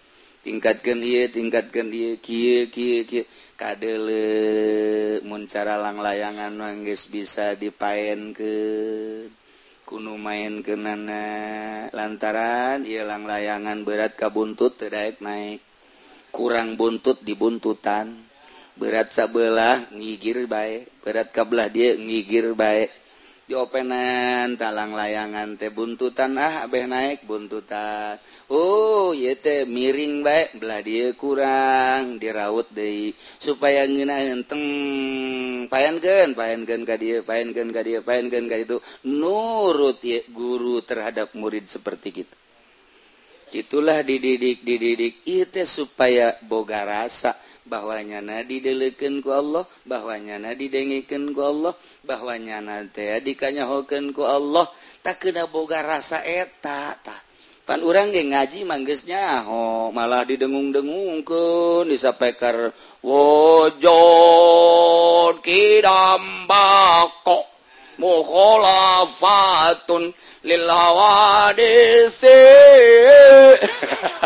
Tingkatkan 0.46 1.02
dia 1.02 1.26
tingkatkan 1.26 1.90
dia 1.90 2.14
kie 2.22 2.70
kie 2.70 3.02
kie 3.02 3.26
kadele 3.58 5.18
muncara 5.26 5.74
lang 5.74 5.98
layangan 5.98 6.54
manggis 6.54 7.10
bisa 7.10 7.58
dipaen 7.58 8.30
ke 8.30 8.54
kuno 9.82 10.14
main 10.14 10.62
ke 10.66 10.78
nana 10.78 11.24
lantaran 11.90 12.86
ia 12.86 13.02
lang 13.02 13.26
layangan 13.26 13.82
berat 13.82 14.14
kabuntut 14.14 14.78
terdaik 14.78 15.18
naik 15.18 15.58
kurang 16.30 16.78
buntut 16.78 17.22
dibuntutan 17.26 18.12
berat 18.76 19.14
sabelah 19.14 19.88
ngigir 19.94 20.44
baik 20.50 20.90
berat 21.00 21.32
kabelah 21.32 21.72
dia 21.72 21.96
ngigir 21.96 22.52
baik 22.52 22.92
diopenan 23.46 24.58
talang 24.58 24.98
layangan 24.98 25.54
teh 25.54 25.70
buntutan 25.70 26.34
ah 26.34 26.66
Abeh 26.66 26.90
naik 26.90 27.22
buntutan. 27.22 28.18
Oh 28.50 29.14
yete 29.14 29.66
miring 29.66 30.26
baik 30.26 30.58
belah 30.58 30.82
dia 30.82 31.14
kurang 31.14 32.18
diraut 32.18 32.66
De 32.74 33.14
supaya 33.38 33.86
nginaenteng 33.86 34.62
payangen 35.70 36.34
payangen 36.34 36.82
ka 36.82 36.98
dia 36.98 37.22
payangen 37.22 37.70
ka 37.70 37.80
dia 37.86 38.02
payangen 38.02 38.50
ka 38.50 38.56
itu. 38.58 38.82
Nurut 39.06 40.02
ye, 40.02 40.26
guru 40.30 40.82
terhadap 40.82 41.34
murid 41.38 41.70
seperti 41.70 42.22
kita. 42.22 42.36
Itulah 43.54 44.02
dididik 44.02 44.66
dididik. 44.66 45.22
Itu 45.22 45.62
supaya 45.62 46.34
boga 46.42 46.82
rasa. 46.82 47.38
bahwanya 47.66 48.22
nadi 48.22 48.62
dilekenku 48.62 49.34
Allah 49.34 49.66
bahwanya 49.82 50.38
nadi 50.38 50.70
dengeken 50.70 51.34
ku 51.34 51.42
Allah 51.42 51.74
bahwanya 52.06 52.62
nanti 52.62 53.10
dikanyahokenku 53.22 54.22
Allah. 54.22 54.70
Tak 55.02 55.18
kena 55.22 55.46
boga 55.50 55.82
rasa 55.82 56.22
eta 56.22 56.94
tak 57.02 57.26
pan 57.66 57.82
orang 57.82 58.14
ge 58.14 58.22
ngaji 58.22 58.62
manggesnya 58.62 59.42
ho 59.42 59.90
malah 59.90 60.22
didengung-dengung 60.22 61.26
ke 61.26 61.82
disapaikar 61.90 62.70
wujud 63.02 63.82
kidam 65.42 66.46
bako. 66.46 67.42
Mukhalafatun 67.96 70.12
lil 70.44 70.68
hawadisi 70.68 72.28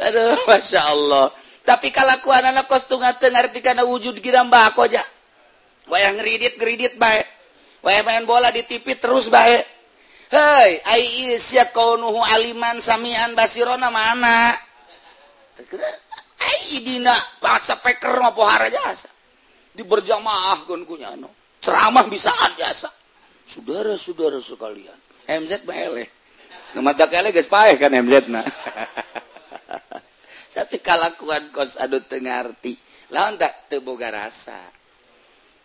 Aduh, 0.00 0.36
Masya 0.48 0.80
Allah. 0.80 1.28
Tapi 1.60 1.92
kalakuan 1.92 2.40
anak 2.40 2.66
kostunga 2.66 3.12
ngerti 3.20 3.60
karena 3.60 3.84
wujud 3.84 4.16
kira 4.18 4.40
mbak 4.42 4.74
aja. 4.80 5.04
wayang 5.90 6.16
ngeridit, 6.16 6.56
ngeridit 6.56 6.94
baik. 6.96 7.26
wayang 7.84 8.06
main 8.06 8.24
bola 8.24 8.48
di 8.48 8.64
TV 8.64 8.96
terus 8.96 9.28
baik. 9.28 9.66
Hei, 10.30 10.78
ai 10.86 11.34
isya 11.34 11.74
kaunuhu 11.74 12.22
aliman 12.22 12.78
samian 12.78 13.34
basirona 13.34 13.90
mana? 13.90 14.54
Ai 16.40 16.80
dina 16.80 17.12
bahasa 17.42 17.76
peker 17.82 18.14
mah 18.22 18.32
pohara 18.32 18.70
jasa. 18.70 19.10
Di 19.74 19.82
berjamaah 19.82 20.64
kan 20.64 20.86
kunyano. 20.86 21.28
Ceramah 21.60 22.06
bisaan 22.08 22.56
jasa. 22.56 22.88
Saudara-saudara 23.44 24.38
sekalian. 24.38 24.96
MZ 25.26 25.66
mah 25.66 25.76
eleh. 25.76 26.08
Ngemata 26.78 27.10
kele 27.10 27.34
geus 27.34 27.50
paeh 27.50 27.74
kan 27.76 27.90
MZ 27.90 28.30
na. 28.30 28.46
tapi 30.50 30.82
kalakuan 30.82 31.50
kos 31.54 31.78
aduh 31.78 32.02
tengerti 32.02 32.74
lawan 33.14 33.38
tak 33.38 33.70
teboga 33.70 34.10
rasa 34.10 34.58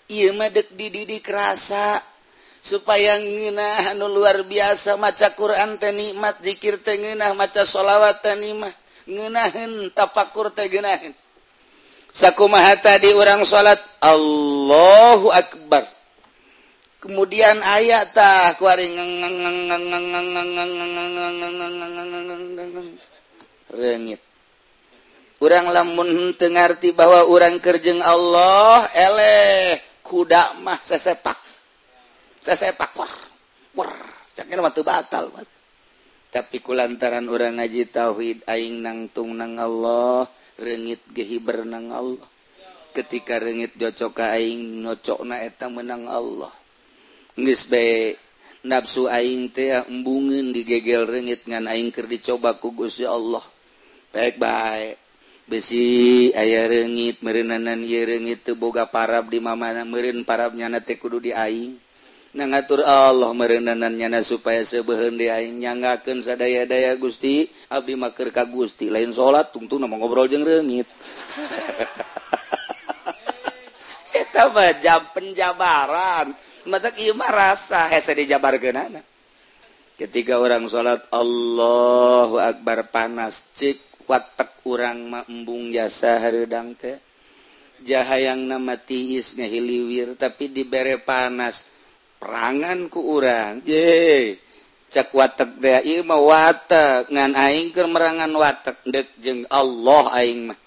ia 0.10 0.30
madek 0.34 0.74
dididik 0.78 1.26
rasa 1.26 2.02
supaya 2.66 3.22
ngenah 3.22 3.94
anu 3.94 4.10
luar 4.10 4.42
biasa 4.42 4.98
maca 4.98 5.34
Quran 5.38 5.78
teh 5.78 5.94
nikmat 5.94 6.42
zikir 6.42 6.82
teh 6.82 6.98
ngeunah 6.98 7.38
maca 7.38 7.62
sholawat 7.62 8.26
teh 8.26 8.34
nikmat 8.34 8.74
ngeunaheun 9.06 9.94
tafakur 9.94 10.50
teh 10.50 10.66
ngeunaheun 10.66 11.14
sakumaha 12.10 12.74
tadi 12.82 13.14
orang 13.14 13.46
salat 13.46 13.78
Allahu 14.02 15.30
akbar 15.30 15.86
kemudian 17.06 17.62
ayat 17.62 18.18
tah 18.18 18.58
kuari 18.58 18.90
rengit 23.70 24.25
orang 25.46 25.70
lamuntengati 25.70 26.90
bahwa 26.98 27.30
orang 27.30 27.62
kerjeng 27.62 28.02
Allah 28.02 28.90
ele 28.90 29.78
kuda 30.02 30.58
mah 30.66 30.82
sesepak. 30.82 31.38
Sesepak 32.42 32.98
wah, 32.98 33.14
wah, 33.78 33.94
batal 34.82 35.30
man. 35.30 35.46
tapi 36.36 36.60
kulantaran 36.60 37.32
orang 37.32 37.64
ngaji 37.64 37.88
tauhid 37.88 38.44
aing 38.44 38.84
nangtung 38.84 39.40
nang 39.40 39.56
Allah 39.56 40.28
rengit 40.60 41.00
gehi 41.14 41.40
berenang 41.40 41.94
Allah. 41.94 42.28
Ketika 42.92 43.40
renggit 43.40 43.76
jocoka 43.80 44.36
aing 44.36 44.84
nocok 44.84 45.24
na 45.24 45.44
eta 45.44 45.72
menang 45.72 46.08
Allah. 46.12 46.52
Ngis 47.40 47.72
bae 47.72 48.16
nafsu 48.66 49.08
aing 49.12 49.52
teh 49.52 49.76
embungin 49.88 50.52
digegel 50.56 51.08
rengit 51.08 51.44
ngan 51.48 51.68
aing 51.68 51.92
ker 51.92 52.08
dicoba 52.08 52.56
ku 52.60 52.72
Gusti 52.72 53.08
Allah. 53.08 53.44
Baik-baik. 54.16 55.05
besi 55.46 56.34
aya 56.34 56.66
rengit 56.66 57.22
merenanan 57.22 57.86
rengit 57.86 58.50
boga 58.58 58.90
parab 58.90 59.30
di 59.30 59.38
mana 59.38 59.86
merin 59.86 60.26
parabnyana 60.26 60.82
teh 60.82 60.98
kudu 60.98 61.22
diaing 61.22 61.78
na 62.36 62.52
ngatur 62.52 62.84
Allah 62.84 63.32
merenanannyana 63.32 64.20
supaya 64.20 64.60
sebehen 64.60 65.16
diaing 65.16 65.56
nyangaken 65.56 66.20
sadaya-daya 66.20 67.00
Gusti 67.00 67.48
Abdi 67.72 67.96
maker 67.96 68.36
ka 68.36 68.44
Gusti. 68.44 68.92
Lain 68.92 69.16
salat 69.16 69.56
tungtu 69.56 69.80
nama 69.80 69.96
ngobrol 69.96 70.28
jeng 70.28 70.44
rengit 70.44 70.84
eta 74.20 74.52
mah 74.52 74.76
jam 74.84 75.00
penjabaran. 75.16 76.36
Mata 76.68 76.92
ieu 77.00 77.16
rasa 77.16 77.88
hese 77.88 78.12
dijabarkeunana. 78.18 79.00
Ketika 79.96 80.36
orang 80.36 80.68
salat 80.68 81.08
Allahu 81.14 82.36
akbar 82.36 82.92
panas 82.92 83.48
cik. 83.56 83.80
watak 84.06 84.62
urang 84.66 85.10
mambung 85.10 85.70
jasa 85.70 86.18
Hardang 86.22 86.74
teh. 86.78 86.98
Jaha 87.86 88.18
yang 88.32 88.48
nama 88.48 88.80
tiis 88.80 89.36
ngahiliwir 89.36 90.16
tapi 90.18 90.50
diberre 90.50 90.98
panas. 90.98 91.70
Peranganku 92.18 92.98
urang. 92.98 93.62
Je 93.62 94.40
cek 94.90 95.12
watak 95.12 95.60
dai 95.60 96.02
mah 96.02 96.22
watak. 96.22 97.12
Ngan 97.12 97.36
aing 97.36 97.70
ke 97.76 97.84
merangan 97.86 98.32
watak 98.34 98.82
dek 98.88 99.12
jeng 99.22 99.44
Allah 99.52 100.10
aing 100.18 100.50
mah. 100.50 100.60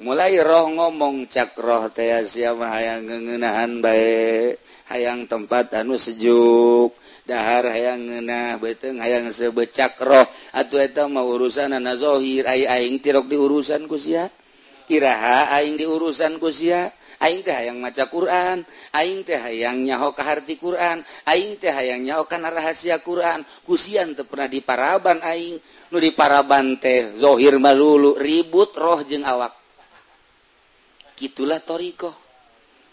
mulai 0.00 0.40
roh 0.40 0.72
ngomong 0.72 1.28
cak 1.28 1.52
cakroh 1.52 1.92
teama 1.92 2.72
hayang 2.72 3.04
ngengenahan 3.04 3.84
baik. 3.84 4.56
Hayang 4.88 5.28
tempat 5.28 5.72
anu 5.76 6.00
sejuk. 6.00 6.96
Dahar 7.28 7.68
hayang 7.68 8.08
ngenah 8.08 8.56
beteng 8.56 9.00
hayang 9.04 9.28
sebecak 9.28 10.00
roh. 10.00 10.24
Atau 10.56 10.80
eta 10.80 11.04
mau 11.08 11.28
urusan 11.28 11.76
anak 11.76 12.00
zohir. 12.00 12.48
Ay 12.48 12.64
aing 12.64 13.04
tirok 13.04 13.28
di 13.28 13.36
urusan 13.36 13.84
kusia 13.84 14.32
iraha 14.92 15.48
aing 15.56 15.80
di 15.80 15.88
urusan 15.88 16.36
kusia 16.36 16.92
aing 17.22 17.40
teh 17.40 17.54
hayang 17.54 17.80
maca 17.80 18.08
Quran. 18.08 18.64
Aing 18.92 19.24
teh 19.24 19.36
hayang 19.38 19.84
nyaho 19.84 20.12
kaharti 20.12 20.56
Quran. 20.60 21.04
Aing 21.28 21.56
teh 21.56 21.72
hayang 21.72 22.04
nyaho 22.04 22.28
kana 22.28 22.52
rahasia 22.52 23.00
Quran. 23.00 23.44
Kusian 23.64 24.12
teu 24.12 24.28
pernah 24.28 24.48
di 24.50 24.60
paraban 24.60 25.20
aing. 25.20 25.56
Nu 25.92 26.00
di 26.00 26.12
paraban 26.12 26.80
teh 26.80 27.16
zohir 27.16 27.56
malulu 27.56 28.16
ribut 28.16 28.76
roh 28.76 29.00
jeung 29.04 29.24
awak. 29.24 29.61
itulah 31.20 31.60
toriko. 31.60 32.14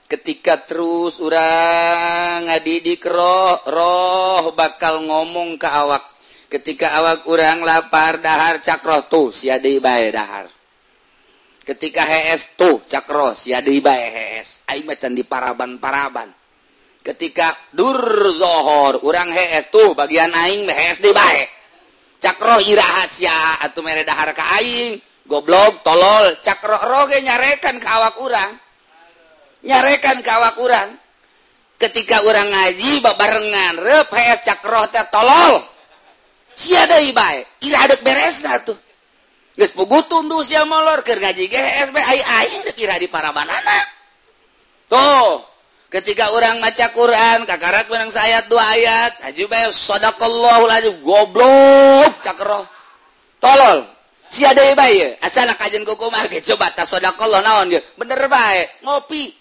Ketika 0.09 0.65
terus 0.65 1.21
orang 1.21 2.49
ngadidik 2.49 3.05
roh 3.05 3.61
roh 3.69 4.51
bakal 4.57 5.05
ngomong 5.05 5.61
ke 5.61 5.69
awak. 5.69 6.03
Ketika 6.49 6.97
awak 6.97 7.29
orang 7.29 7.61
lapar 7.61 8.17
dahar 8.17 8.57
cakro 8.65 9.05
tuh 9.05 9.29
ya 9.45 9.61
dibae 9.61 10.09
dahar. 10.09 10.49
Ketika 11.61 12.01
HS 12.01 12.57
tuh 12.57 12.81
cakro 12.89 13.37
ya 13.45 13.61
dibae 13.61 14.09
HS 14.09 14.65
aing 14.65 14.89
macan 14.89 15.13
di 15.13 15.21
paraban-paraban 15.21 16.33
ketika 16.99 17.55
dur 17.73 17.97
zohor 18.35 19.01
orang 19.05 19.31
HS 19.33 19.71
tuh 19.71 19.93
bagian 19.93 20.33
aing 20.33 20.65
HS 20.65 21.05
dibae 21.05 21.59
cakro 22.19 22.59
irahasia 22.59 23.63
atau 23.63 23.79
mere 23.81 24.03
dahar 24.03 24.35
ka 24.35 24.43
aing. 24.59 24.99
Goblok 25.29 25.85
tolol 25.85 26.33
cakroh 26.41 26.81
roge 26.81 27.21
nyarekan 27.21 27.77
ke 27.77 27.85
awak 27.85 28.17
orang 28.17 28.51
nyarekan 29.63 30.23
kawak 30.25 30.55
kurang 30.55 30.89
ketika 31.79 32.23
orang 32.27 32.51
ngaji 32.51 32.99
barengan 32.99 33.75
rep 33.79 34.07
hayat 34.11 34.43
cakroh 34.43 34.83
teh 34.91 35.03
tolol. 35.07 35.63
Sia 36.59 36.83
deui 36.91 37.15
bae 37.15 37.47
ira 37.63 37.87
adek 37.87 38.03
beresna 38.03 38.59
tuh. 38.59 38.75
Geus 39.55 39.71
pugu 39.71 40.03
tundu 40.11 40.43
sia 40.43 40.67
molor 40.67 41.07
keur 41.07 41.23
ngaji 41.23 41.47
ge 41.47 41.61
SB 41.87 41.95
ai 41.95 42.19
ai 42.19 42.47
kira 42.75 42.99
di 42.99 43.07
parabanana. 43.07 43.79
Tuh 44.91 45.39
ketika 45.89 46.33
orang 46.33 46.61
maca 46.61 46.89
Quran 46.93 47.45
Kakak 47.49 47.89
menang 47.89 48.13
sayat 48.13 48.45
dua 48.45 48.61
ayat 48.73 49.25
Hajushodaqallah 49.25 50.65
goblok 51.01 52.13
Cakro 52.25 52.65
tolol 53.41 53.98
si 54.29 54.45
bay 54.77 55.17
asal 55.25 55.49
kajjan 55.57 55.81
gogomah 55.83 56.29
coba 56.29 56.71
soda 56.85 57.11
kalau 57.17 57.41
naon 57.41 57.73
dia 57.73 57.81
bener 57.97 58.29
baik 58.29 58.85
ngopi. 58.85 59.33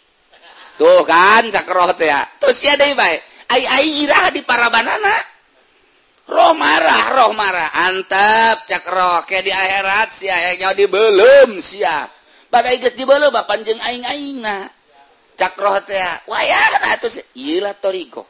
Tuh 0.79 1.03
kan 1.03 1.43
cakroh 1.51 1.91
teh 1.99 2.07
ya. 2.07 2.23
Tuh 2.39 2.55
si 2.55 2.71
ada 2.71 2.87
baik. 2.87 3.21
Ai 3.51 3.63
ai 3.67 3.89
irah 4.07 4.31
di 4.31 4.47
para 4.47 4.71
banana 4.71 5.11
roh 6.31 6.55
marah 6.55 7.05
roh 7.19 7.35
marah. 7.35 7.69
Antep 7.91 8.63
cakroh. 8.71 9.27
Kayak 9.27 9.43
di 9.43 9.53
akhirat 9.53 10.09
si 10.15 10.27
ayahnya 10.31 10.73
di 10.79 10.87
belum 10.87 11.59
siap 11.59 12.15
badai 12.49 12.81
geus 12.81 12.97
di 12.97 13.05
belum 13.05 13.29
bapan 13.29 13.61
jeng 13.61 13.83
aing 13.83 14.07
aing 14.07 14.39
na 14.41 14.71
cakroh 15.35 15.83
teh 15.83 15.99
ya. 15.99 16.23
Wayah 16.31 16.95
atuh 16.95 17.11
si 17.11 17.21
ilah 17.35 17.75
toriko 17.75 18.25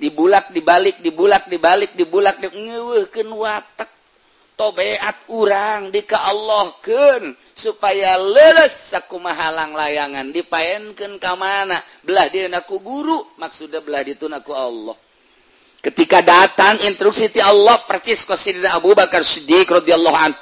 dibulak 0.00 0.48
dibalik 0.56 1.04
dibulak 1.04 1.44
dibalik 1.44 1.92
dibulak 1.92 2.40
di 2.40 2.48
ngeweuhkeun 2.48 3.28
watak. 3.36 3.99
tobeat 4.60 5.32
urang 5.32 5.88
dika 5.88 6.20
Allahken 6.20 7.32
supaya 7.56 8.20
leles 8.20 8.92
saku 8.92 9.16
mahalang 9.16 9.72
layangan. 9.72 10.28
Dipaenken 10.28 11.16
ke 11.16 11.32
mana? 11.40 11.80
Belah 12.04 12.28
dinaku 12.28 12.76
guru 12.84 13.24
maksudnya 13.40 13.80
belah 13.80 14.04
ditunaku 14.04 14.52
Allah. 14.52 14.96
Ketika 15.80 16.20
datang 16.20 16.76
instruksi 16.84 17.32
ti 17.32 17.40
Allah 17.40 17.80
persis 17.88 18.28
ko 18.28 18.36
Sidina 18.36 18.76
Abu 18.76 18.92
Bakar 18.92 19.24
Siddiq 19.24 19.64
radhiyallahu 19.64 20.36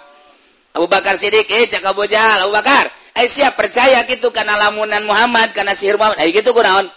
Abu 0.74 0.87
Bakar 0.90 1.14
Siddiq 1.14 1.46
eh 1.46 1.70
cakap 1.70 1.94
bojal 1.94 2.42
Abu 2.42 2.59
Bakar. 2.59 2.90
Eh 3.14 3.31
siap 3.31 3.54
percaya 3.54 4.02
gitu 4.11 4.35
karena 4.35 4.59
lamunan 4.66 5.07
Muhammad 5.07 5.54
karena 5.54 5.78
sihir 5.78 5.94
Muhammad. 5.94 6.18
Eh 6.26 6.35
gitu 6.35 6.50
kunaon 6.50 6.90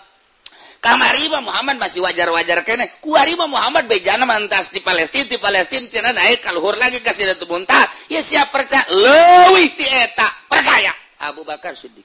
kamari 0.81 1.29
Muhammad 1.29 1.77
masih 1.77 2.01
wajar-wajar 2.01 2.65
kene. 2.65 2.89
Kuari 2.99 3.37
Muhammad 3.37 3.85
bejana 3.85 4.25
mantas 4.25 4.73
di 4.73 4.81
Palestina 4.81 5.29
di 5.29 5.37
Palestina 5.37 5.87
tina 5.87 6.09
naik 6.11 6.41
kalhur 6.41 6.75
lagi 6.75 6.99
ke 6.99 7.13
sini 7.13 7.37
muntah 7.45 7.85
ya 8.09 8.19
siap 8.19 8.49
percaya 8.49 8.83
leuwih 8.89 9.69
ti 9.77 9.85
eta 9.85 10.27
percaya. 10.49 10.91
Abu 11.21 11.45
Bakar 11.45 11.77
Siddiq. 11.77 12.03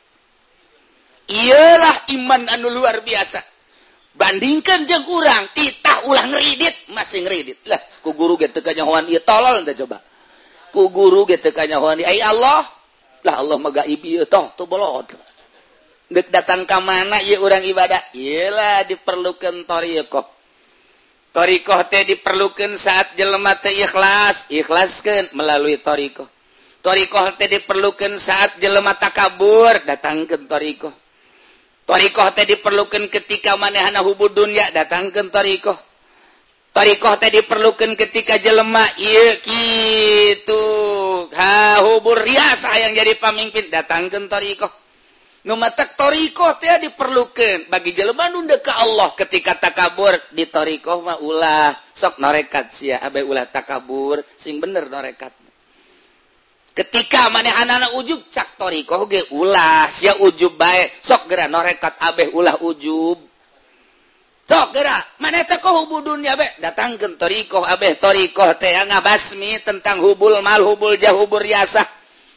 Ialah 1.27 2.12
iman 2.15 2.47
anu 2.53 2.69
luar 2.71 3.01
biasa. 3.01 3.41
Bandingkan 4.17 4.89
jeung 4.89 5.05
urang 5.09 5.45
titah 5.53 6.09
ulah 6.09 6.25
ngeridit 6.33 6.93
masih 6.93 7.25
ngeridit 7.25 7.69
lah 7.69 7.81
ku 8.01 8.17
guru 8.17 8.41
ge 8.41 8.49
teu 8.49 8.65
kanyahoan 8.65 9.09
ieu 9.09 9.21
tolol 9.25 9.65
da 9.65 9.73
coba. 9.73 10.01
Ku 10.73 10.89
guru 10.93 11.25
ge 11.29 11.41
teu 11.41 11.53
kanyahoan 11.53 12.01
ai 12.05 12.21
Allah? 12.21 12.65
Lah 13.25 13.41
Allah 13.41 13.57
mah 13.59 13.73
gaib 13.73 14.01
ieu 14.05 14.25
tah 14.29 14.53
tu 14.55 14.69
bolot 14.69 15.26
Dek 16.07 16.31
datang 16.31 16.62
ke 16.64 16.79
mana 16.79 17.19
ya 17.27 17.42
orang 17.42 17.66
ibadah? 17.66 17.99
Ialah 18.14 18.87
diperlukan 18.87 19.66
toriko 19.66 20.23
toriko 21.35 21.77
teh 21.90 22.07
diperlukan 22.07 22.79
saat 22.79 23.19
jelema 23.19 23.59
teh 23.59 23.75
ikhlas. 23.75 24.49
Ikhlaskan 24.49 25.35
melalui 25.35 25.77
toriko 25.83 26.31
toriko 26.87 27.19
teh 27.35 27.51
diperlukan 27.51 28.14
saat 28.14 28.62
jelema 28.62 28.95
takabur 28.95 29.75
datangkan 29.83 30.47
toriko 30.47 30.95
toriko 31.83 32.23
teh 32.31 32.47
diperlukan 32.47 33.11
ketika 33.11 33.59
manehana 33.59 34.07
hubud 34.07 34.31
dunia 34.31 34.71
datangkan 34.71 35.35
toriko 35.35 35.75
toriko 36.71 37.11
teh 37.19 37.35
diperlukan 37.35 37.99
ketika 37.99 38.38
jelema 38.38 38.87
iya 39.03 39.35
gitu 39.42 40.62
ha 41.35 41.83
hubur 41.83 42.23
rias 42.23 42.62
yang 42.79 42.95
jadi 42.95 43.19
pamimpin 43.19 43.66
datangkan 43.66 44.31
toriko 44.31 44.71
torioh 45.94 46.59
diperlukan 46.82 47.70
bagi 47.70 47.94
Jeleman 47.94 48.35
unda 48.35 48.59
ke 48.59 48.74
Allah 48.74 49.14
ketika 49.14 49.54
takabur 49.54 50.11
di 50.35 50.42
Torioh 50.50 50.98
maulah 51.06 51.70
sok 51.94 52.18
norekat 52.18 52.74
si 52.74 52.90
ulah 52.90 53.46
takabur. 53.46 54.26
Sing 54.35 54.59
bener 54.59 54.90
norekat. 54.90 55.30
Ketika 56.74 57.30
maneh 57.30 57.54
anak-anak 57.54 57.94
ujub 57.94 58.26
cak 58.26 58.59
torioh 58.59 59.06
ge 59.06 59.22
ulah. 59.30 59.87
Si 59.87 60.11
ujub 60.11 60.59
baik 60.59 60.98
sok 60.98 61.30
gerak 61.30 61.46
norekat 61.46 61.94
Abeh 62.02 62.35
ulah 62.35 62.59
ujub. 62.66 63.22
Sok 64.50 64.68
gerak 64.74 65.14
mana 65.22 65.46
kau 65.46 65.87
hubudun 65.87 66.26
ya 66.26 66.35
Abeh 66.35 66.59
datang 66.59 66.98
ke 66.98 67.06
torioh 67.14 67.62
Abeh 67.62 67.94
torioh 68.02 68.50
teh 68.59 68.74
basmi 68.98 69.62
tentang 69.62 70.02
hubul 70.02 70.42
mal 70.42 70.59
hubul 70.66 70.98
jahubur 70.98 71.38
riasah. 71.38 71.87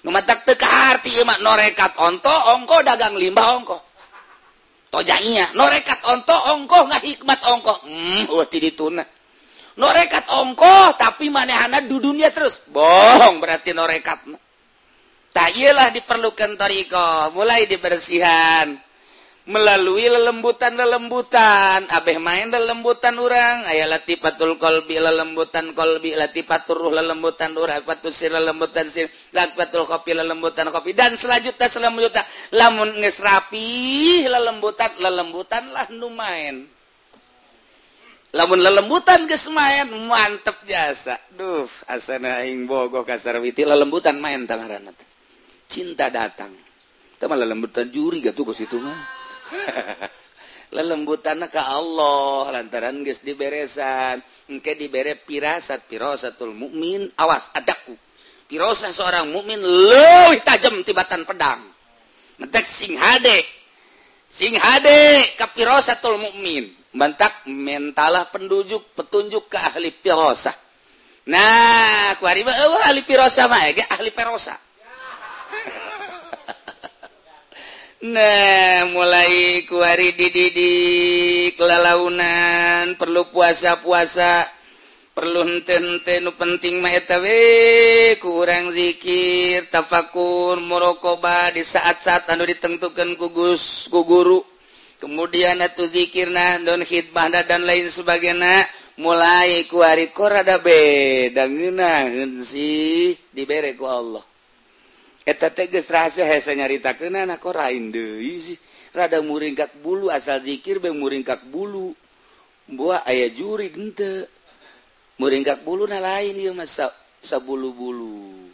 teka 0.03 0.99
norekat 1.43 1.91
onto 1.99 2.31
ongko 2.31 2.75
dagang 2.83 3.15
limbah 3.19 3.47
ongko. 3.59 3.77
Tojanya 4.89 5.53
norekat 5.53 5.99
onto 6.07 6.33
ongko 6.33 6.77
nggak 6.87 7.03
hikmat 7.03 7.39
ongko. 7.45 7.73
Hmm, 7.85 8.23
uh, 8.31 8.45
dituna. 8.47 9.03
Norekat 9.79 10.25
ongko 10.31 10.95
tapi 10.99 11.31
manehana 11.31 11.83
dudunya 11.83 12.31
terus. 12.31 12.63
Bohong 12.71 13.39
berarti 13.43 13.75
norekat 13.75 14.23
tak 15.29 15.55
iyalah 15.55 15.93
diperlukan 15.93 16.57
toriko 16.57 17.31
mulai 17.31 17.69
dibersihan. 17.69 18.88
melalui 19.49 20.05
lelembutan-lelembutan. 20.05 21.89
Abeh 21.89 22.21
main 22.21 22.53
lelembutan 22.53 23.17
orang 23.17 23.65
ayat 23.65 23.89
latifatul 23.89 24.61
kolbi 24.61 25.01
lelembutan 25.01 25.73
kolbi 25.73 26.13
latifatul 26.13 26.77
ruh 26.77 26.93
lelembutan 26.93 27.57
ruh 27.57 27.65
latifatul 27.65 28.13
sir 28.13 28.29
lelembutan 28.29 28.85
sir 28.87 29.09
latipatul 29.33 29.89
kopi 29.89 30.13
lelembutan 30.13 30.69
kopi. 30.69 30.93
Dan 30.93 31.17
selanjutnya 31.17 31.65
selanjutnya 31.65 32.23
lamun 32.53 32.93
ngesrapi 33.01 34.23
lelembutan 34.29 34.93
lelembutan 35.01 35.73
lah 35.73 35.89
nu 35.89 36.13
main. 36.13 36.69
Lamun 38.29 38.61
lelembutan 38.61 39.25
geus 39.25 39.49
main 39.49 39.89
mantep 40.05 40.53
jasa 40.69 41.17
duh 41.33 41.65
asana 41.89 42.45
ingbo 42.45 42.85
bogoh 42.85 43.01
kasar 43.01 43.41
witi 43.41 43.65
lelembutan 43.65 44.21
main 44.21 44.45
tangaranna 44.45 44.93
cinta 45.65 46.13
datang. 46.13 46.53
Tama 47.17 47.33
lelembutan 47.33 47.89
juri 47.89 48.21
gak 48.21 48.37
tuh 48.37 48.47
ke 48.47 48.53
situ 48.55 48.77
mah. 48.79 49.18
lelembutan 50.75 51.41
ke 51.49 51.61
Allah 51.61 52.53
lantaran 52.53 53.01
guys 53.01 53.21
diberesan. 53.25 54.21
Engke 54.49 54.77
diberre 54.77 55.17
pirasat 55.17 55.85
pirosatul 55.89 56.53
mukmin 56.53 57.09
awas 57.17 57.53
adaku. 57.53 57.97
Pirosa 58.49 58.89
seorang 58.89 59.29
mukmin 59.29 59.61
leuwih 59.61 60.41
tajam 60.41 60.81
tibatan 60.81 61.25
pedang. 61.25 61.61
Ngetek 62.41 62.65
sing 62.65 62.97
hade. 62.97 63.45
Sing 64.29 64.57
hade 64.57 65.37
ke 65.37 65.45
pirosatul 65.53 66.17
mukmin 66.17 66.79
bantak 66.89 67.45
mentalah 67.45 68.25
pendujuk 68.33 68.81
petunjuk 68.97 69.45
ke 69.45 69.57
ahli 69.57 69.93
pirosa 69.93 70.53
nah 71.29 72.17
ku 72.17 72.25
ahli 72.25 73.01
pirosa 73.05 73.45
mah 73.45 73.69
ahli 73.69 74.09
pirosa 74.09 74.57
Nah 77.99 78.87
mulai 78.95 79.67
kuari 79.67 80.15
dididi 80.15 80.71
kelalaunan 81.59 82.95
perlu 82.95 83.27
puasa-puasa. 83.27 84.47
Perlu 85.11 85.43
perlutentenu 85.43 86.31
penting 86.39 86.79
maetawe 86.79 87.43
kurang 88.23 88.71
dzikir 88.71 89.67
tafakur 89.67 90.63
murokoba 90.63 91.51
di 91.51 91.59
saat-saat 91.59 92.23
anu 92.31 92.47
ditentukan 92.47 93.19
gugus 93.19 93.91
ku 93.91 94.07
guru. 94.07 94.47
Kemudian 95.03 95.59
atuh 95.59 95.91
dzikir 95.91 96.31
nah 96.31 96.55
don 96.63 96.87
khidbah 96.87 97.27
dan 97.43 97.67
lain 97.67 97.91
sebagainya. 97.91 98.63
Mulai 98.95 99.67
kuari 99.67 100.15
korada 100.15 100.55
beda 100.55 101.51
ngeunahkeun 101.51 102.31
sih 102.47 103.19
dibere 103.35 103.75
ku 103.75 103.91
Allah. 103.91 104.28
nyarita 106.55 106.91
rada 108.93 109.21
muringkak 109.21 109.77
bulu 109.85 110.09
asal 110.09 110.41
dzikir 110.41 110.81
be 110.81 110.89
muringkak 110.89 111.45
bulu. 111.49 111.93
Buah 112.69 113.01
ayah 113.09 113.29
juri 113.33 113.73
gente 113.73 114.29
muringkak 115.17 115.65
bulu 115.65 115.89
na 115.89 115.97
lain 116.01 116.37
ieu 116.37 116.53
mah 116.53 116.69
sabulu-bulu. 117.21 118.49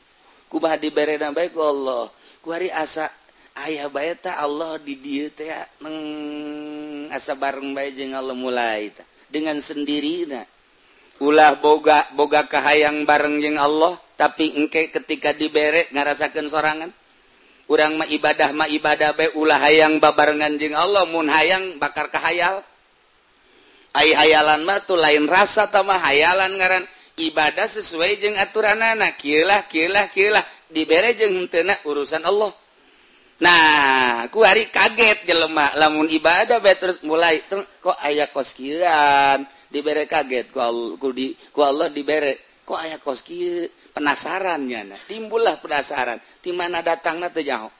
Kumaha 0.47 0.79
diberena 0.79 1.31
bae 1.35 1.51
baik 1.51 1.55
Allah. 1.59 2.07
Ku 2.39 2.53
hari 2.53 2.71
asa 2.71 3.11
ayah 3.67 3.91
bae 3.91 4.15
ta 4.15 4.39
Allah 4.39 4.79
di 4.79 4.95
dia 4.95 5.27
teh 5.31 5.51
neng 5.83 5.97
asa 7.11 7.35
bareng 7.35 7.75
bae 7.75 7.91
jeung 7.91 8.15
Allah 8.15 8.35
mulai 8.37 8.93
ta 8.93 9.03
dengan 9.27 9.57
sendiri 9.59 10.29
na 10.29 10.45
ulah 11.19 11.57
boga 11.59 12.07
boga 12.15 12.47
kahayang 12.47 13.03
bareng 13.03 13.43
jeung 13.43 13.59
Allah. 13.59 13.99
tapi 14.15 14.55
engke 14.55 14.91
ketika 14.91 15.35
diberek 15.35 15.91
ngarasakan 15.91 16.47
sorangan 16.47 16.91
kurang 17.65 17.97
mah 17.97 18.07
ibadah 18.09 18.53
mah 18.53 18.69
ibadah 18.69 19.17
be 19.17 19.33
ulah 19.35 19.57
hayang 19.57 19.97
babarengan 19.97 20.55
jeng 20.61 20.77
Allah 20.77 21.03
mun 21.09 21.27
hayang 21.29 21.81
bakar 21.81 22.13
kahayal. 22.13 22.61
Ai 23.95 24.11
hayalan 24.11 24.67
mah 24.67 24.83
tuh 24.83 24.99
lain 24.99 25.25
rasa 25.25 25.67
tamah 25.71 25.97
hayalan 25.99 26.55
ngaran. 26.55 26.85
Ibadah 27.15 27.65
sesuai 27.65 28.19
jeng 28.19 28.35
aturan 28.35 28.79
anak 28.83 29.17
kilah 29.17 29.65
kilah 29.71 30.11
kilah. 30.11 30.43
Dibere 30.69 31.15
jeng 31.15 31.33
hentena 31.33 31.73
urusan 31.87 32.21
Allah. 32.27 32.51
Nah 33.39 34.27
ku 34.31 34.43
hari 34.43 34.67
kaget 34.71 35.27
jelema 35.27 35.73
lamun 35.75 36.07
ibadah 36.07 36.63
be 36.63 36.71
terus 36.75 37.03
mulai 37.03 37.43
kok 37.43 37.97
ayah 38.07 38.31
kos 38.31 38.55
kiran 38.55 39.43
dibere 39.67 40.07
kaget 40.07 40.55
ku, 40.55 40.95
ku, 40.95 41.11
di, 41.11 41.35
ku 41.51 41.59
Allah 41.59 41.91
dibere 41.91 42.63
kok 42.63 42.79
aya 42.79 42.95
kos 42.95 43.27
kiran 43.27 43.67
penasarannya 43.95 44.91
nah. 44.91 44.99
timbullah 45.07 45.57
penasaran. 45.63 46.19
Di 46.43 46.51
mana 46.51 46.83
datang 46.83 47.23
jauh 47.31 47.71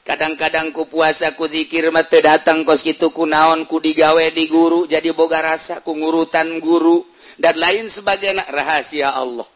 kadang-kadang 0.00 0.74
ku 0.74 0.90
puasa 0.90 1.36
ku 1.38 1.46
dzikir 1.46 1.86
mate 1.94 2.18
datang 2.24 2.66
kos 2.66 2.82
gitu 2.82 3.14
ku 3.14 3.28
naon 3.28 3.68
ku 3.68 3.78
digawe 3.78 4.26
di 4.34 4.48
guru 4.50 4.88
jadi 4.88 5.12
boga 5.14 5.44
rasa 5.44 5.84
ku 5.86 5.94
ngurutan 5.94 6.58
guru 6.58 7.06
dan 7.38 7.56
lain 7.56 7.86
sebagainya. 7.86 8.44
Rahasia 8.50 9.14
Allah. 9.14 9.46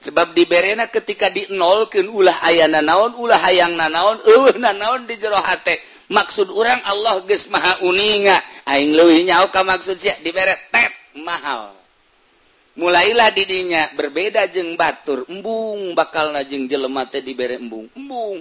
Sebab 0.00 0.32
diberena 0.32 0.88
ketika 0.88 1.28
dinolkan 1.28 2.08
ulah 2.08 2.40
ayana 2.48 2.80
naon 2.80 3.12
ulah 3.20 3.36
hayang 3.36 3.76
na 3.76 3.92
naon 3.92 4.16
uh 4.16 4.56
na 4.56 4.72
naon 4.72 5.04
di 5.04 5.20
jero 5.20 5.36
maksud 6.08 6.48
orang 6.48 6.80
Allah 6.88 7.20
geus 7.28 7.52
maha 7.52 7.84
uninga. 7.84 8.38
Aing 8.70 8.96
leuwih 8.96 9.28
nyao 9.28 9.52
ka 9.52 9.60
maksud 9.66 10.00
sia 10.00 10.16
dibere 10.24 10.56
tet 10.72 10.92
mahal. 11.20 11.79
mulailah 12.80 13.28
didinya 13.36 13.92
berbeda 13.92 14.48
jeng 14.48 14.74
batur. 14.80 15.28
Embung 15.28 15.92
bakal 15.92 16.32
najeng 16.32 16.64
jelemate 16.64 17.20
diberre 17.20 17.60
embung. 17.60 17.86
Embung 17.92 18.40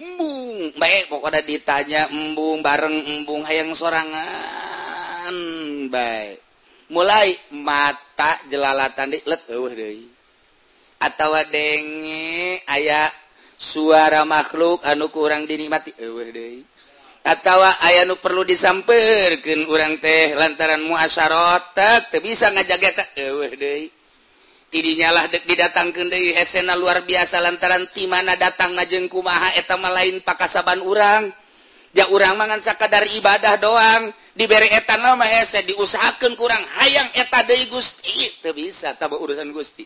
embung. 0.00 0.72
Baik 0.80 1.12
pokoknya 1.12 1.40
ditanya 1.44 2.02
embung 2.08 2.64
bareng 2.64 2.96
embung 3.12 3.44
hayang 3.44 3.76
sorangan. 3.76 5.36
Baik 5.92 6.42
mulai 6.92 7.32
mata 7.56 8.36
jelalatan 8.52 9.16
di 9.16 9.18
letuh 9.24 9.72
deh 9.72 10.04
atau 11.00 11.32
denge 11.48 12.60
ayah 12.68 13.08
suara 13.56 14.28
makhluk 14.28 14.84
anu 14.84 15.08
kurang 15.08 15.48
dinikmati 15.48 15.96
eueuh 15.96 16.28
deui. 16.28 16.60
tawa 17.22 17.78
aya 17.86 18.02
nu 18.02 18.18
perlu 18.18 18.42
disamperkan 18.42 19.70
urang 19.70 20.02
teh 20.02 20.34
lantaran 20.34 20.82
muasyarota 20.82 22.10
bisa 22.18 22.50
ngajaga 22.50 23.14
tidinyalah 24.72 25.28
dek 25.28 25.44
didatangkan 25.44 26.08
dari 26.08 26.32
Hesena 26.32 26.72
luar 26.74 27.04
biasa 27.04 27.44
lantaran 27.44 27.84
ti 27.92 28.08
mana 28.08 28.34
datang 28.40 28.72
najeng 28.72 29.06
kumaha 29.12 29.52
etama 29.54 29.92
lain 29.92 30.24
pakasaban 30.24 30.80
urang. 30.80 31.28
Ja 31.92 32.08
urang 32.08 32.40
mangan 32.40 32.56
sakadar 32.56 33.04
ibadah 33.04 33.60
doang 33.60 34.08
diberi 34.32 34.72
etan 34.72 35.04
lama 35.04 35.28
hese 35.28 35.60
diusahakan 35.68 36.32
kurang. 36.40 36.64
Hayang 36.80 37.12
eta 37.12 37.44
deui 37.44 37.68
Gusti. 37.68 38.32
Teu 38.40 38.56
bisa 38.56 38.96
taba 38.96 39.20
urusan 39.20 39.52
Gusti. 39.52 39.84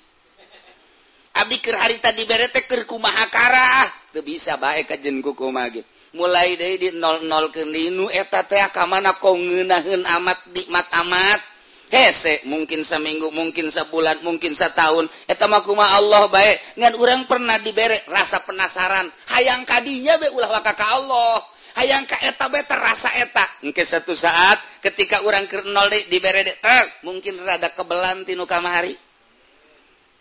Abdi 1.36 1.58
keur 1.58 1.76
harita 1.82 2.14
dibere 2.14 2.46
teh 2.46 2.62
keur 2.62 2.86
kumaha 2.86 3.26
karah. 3.26 3.90
Teu 4.14 4.22
bisa 4.22 4.54
baik 4.54 4.86
ka 4.86 4.94
jeneng 4.94 5.26
kumaha 5.34 5.82
mulai 6.16 6.56
dari 6.56 6.80
di 6.80 6.88
00 6.96 7.52
ke 7.52 7.62
nu 7.92 8.08
eta 8.08 8.42
teh 8.48 8.58
mana 8.88 9.14
kau 9.20 9.36
ngeunaheun 9.36 10.02
amat 10.02 10.38
nikmat 10.50 10.88
amat. 11.04 11.40
Hese 11.86 12.42
mungkin 12.50 12.82
seminggu 12.82 13.30
mungkin 13.30 13.70
sebulan 13.70 14.18
mungkin 14.26 14.58
setahun. 14.58 15.06
Eta 15.30 15.46
Allah 15.46 16.22
baik 16.26 16.56
ngan 16.82 16.98
orang 16.98 17.30
pernah 17.30 17.62
diberek 17.62 18.10
rasa 18.10 18.42
penasaran. 18.42 19.06
Hayang 19.30 19.62
kadinya 19.62 20.18
be 20.18 20.26
ulah 20.34 20.50
waka 20.50 20.74
Allah. 20.82 21.46
Hayang 21.78 22.08
ka 22.10 22.18
eta 22.18 22.50
be 22.50 22.66
terasa 22.66 23.14
eta. 23.14 23.46
Engke 23.62 23.86
satu 23.86 24.18
saat 24.18 24.58
ketika 24.82 25.22
orang 25.22 25.46
keur 25.46 25.62
nol 25.70 25.86
di 25.92 26.10
dibere 26.10 26.42
de, 26.42 26.58
eh, 26.58 26.84
mungkin 27.06 27.38
rada 27.46 27.70
kebelan 27.70 28.26
tinu 28.26 28.50
kamari 28.50 28.96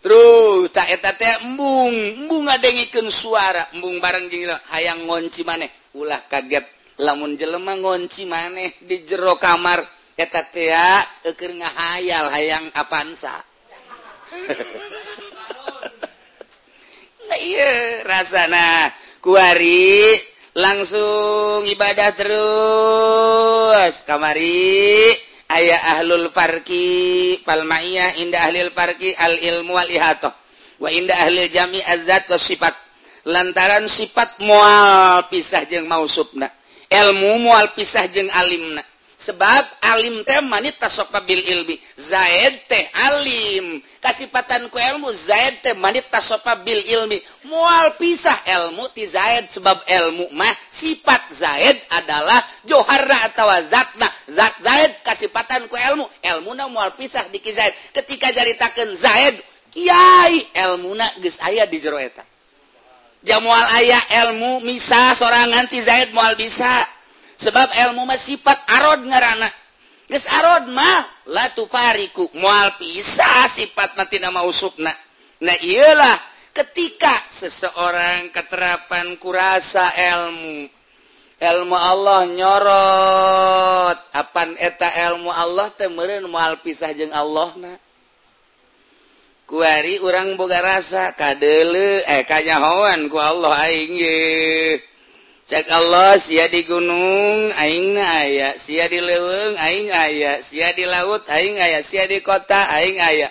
terus 0.06 0.70
tak 0.70 0.86
eta 0.94 1.18
teh 1.18 1.42
embung 1.42 1.90
embung 1.90 2.46
ngadengikeun 2.46 3.10
suara. 3.10 3.74
Embung 3.74 3.98
bareng 3.98 4.30
jeung 4.30 4.54
hayang 4.70 5.10
ngonci 5.10 5.42
maneh. 5.42 5.74
ulah 5.96 6.22
kaget. 6.28 6.68
Lamun 7.00 7.36
jelema 7.36 7.76
ngonci 7.76 8.24
maneh 8.24 8.72
di 8.84 9.04
jero 9.04 9.36
kamar 9.36 9.84
eta 10.16 10.48
teh 10.48 10.72
keur 11.36 11.52
ngahayal 11.60 12.32
hayang 12.32 12.72
apansa 12.72 13.36
nah, 17.28 17.40
iya 17.40 18.04
rasana 18.04 18.92
kuari 19.22 20.16
langsung 20.56 21.68
ibadah 21.68 22.12
terus. 22.16 23.94
Kamari 24.08 25.12
ayah 25.52 26.00
ahlul 26.00 26.32
parki 26.32 27.40
palmaiyah 27.44 28.20
indah 28.22 28.42
ahlil 28.50 28.72
parki 28.72 29.14
al 29.16 29.36
ilmu 29.36 29.76
wal 29.76 29.90
ihatoh. 29.90 30.34
Wa 30.80 30.90
indah 30.92 31.16
ahlil 31.28 31.48
jami 31.52 31.80
azzat 31.84 32.32
sifat. 32.36 32.85
lantaran 33.26 33.90
sifat 33.90 34.38
mual 34.42 35.26
pisah 35.28 35.66
jeung 35.66 35.90
mau 35.90 36.06
subna 36.06 36.50
ilmu 36.90 37.42
mual 37.42 37.74
pisah 37.74 38.06
jeung 38.10 38.30
alimna. 38.32 38.84
Sebab 39.16 39.64
alim 39.80 40.28
teh 40.28 40.44
manita 40.44 40.92
sokabil 40.92 41.40
ilmi. 41.40 41.80
Zaid 41.96 42.68
teh 42.68 42.84
alim. 43.10 43.80
Kasipatan 44.04 44.68
ku 44.68 44.76
ilmu 44.76 45.08
zaid 45.16 45.64
teh 45.64 45.72
manita 45.72 46.20
sokabil 46.20 46.84
ilmi. 46.84 47.18
Mual 47.48 47.96
pisah 47.96 48.36
ilmu 48.44 48.92
ti 48.92 49.08
zaid. 49.08 49.48
Sebab 49.48 49.88
ilmu 49.88 50.36
mah 50.36 50.52
sifat 50.68 51.32
zaid 51.32 51.80
adalah 51.96 52.44
johara 52.68 53.32
atau 53.32 53.48
zatna. 53.72 54.12
Zat 54.28 54.56
zaid 54.60 54.92
kasipatan 55.08 55.72
ku 55.72 55.80
ilmu. 55.80 56.06
Ilmu 56.20 56.52
na 56.52 56.68
mual 56.68 56.92
pisah 57.00 57.24
di 57.32 57.40
zaid. 57.40 57.72
Ketika 57.96 58.36
jaritakan 58.36 59.00
zaid 59.00 59.40
kiai 59.72 60.44
ilmu 60.60 60.92
na 60.92 61.08
geus 61.24 61.40
aya 61.40 61.64
di 61.64 61.80
jero 61.80 61.98
eta. 61.98 62.35
jam 63.26 63.42
mual 63.42 63.68
ayah 63.82 64.02
ilmu 64.30 64.62
misa 64.64 65.18
sorangan 65.18 65.66
ti 65.68 65.82
Zaid 65.82 66.14
mual 66.14 66.38
bisa. 66.38 66.86
Sebab 67.36 67.68
ilmu 67.76 68.08
mah 68.08 68.16
sifat 68.16 68.56
arod 68.80 69.04
ngaranana 69.12 69.52
geus 70.06 70.30
arod 70.30 70.70
mah 70.70 71.02
la 71.34 71.50
tufariku 71.58 72.30
mual 72.38 72.78
bisa 72.78 73.50
sifat 73.50 73.98
mati 73.98 74.22
nama 74.22 74.46
usupna 74.46 74.94
nah 75.42 75.58
iyalah 75.66 76.18
ketika 76.54 77.12
seseorang 77.34 78.30
keterapan 78.30 79.18
kurasa 79.18 79.90
ilmu 79.92 80.70
ilmu 81.42 81.76
Allah 81.76 82.22
nyorot 82.30 83.98
apan 84.14 84.54
eta 84.62 84.88
ilmu 85.10 85.34
Allah 85.34 85.74
teh 85.74 85.90
meureun 85.90 86.30
moal 86.30 86.62
pisah 86.62 86.94
jeung 86.94 87.12
Allah 87.12 87.50
na 87.58 87.74
kuari 89.46 90.02
urang 90.02 90.34
boga 90.38 90.58
rasa 90.62 91.14
kadele 91.14 92.02
eh 92.10 92.26
kanyahoan 92.26 93.06
ku 93.10 93.22
Allah 93.22 93.54
aing 93.70 93.94
ye. 93.94 94.82
Cek 95.46 95.70
Allah 95.70 96.18
sia 96.18 96.50
di 96.50 96.66
gunung 96.66 97.54
aing 97.54 98.02
aya. 98.02 98.58
Sia 98.58 98.90
di 98.90 98.98
leuweung 98.98 99.54
aing 99.62 99.94
aya. 99.94 100.42
Sia 100.42 100.74
di 100.74 100.90
laut 100.90 101.22
aing 101.30 101.62
aya. 101.62 101.86
Sia 101.86 102.10
di 102.10 102.18
kota 102.26 102.66
aing 102.74 102.98
aya. 102.98 103.30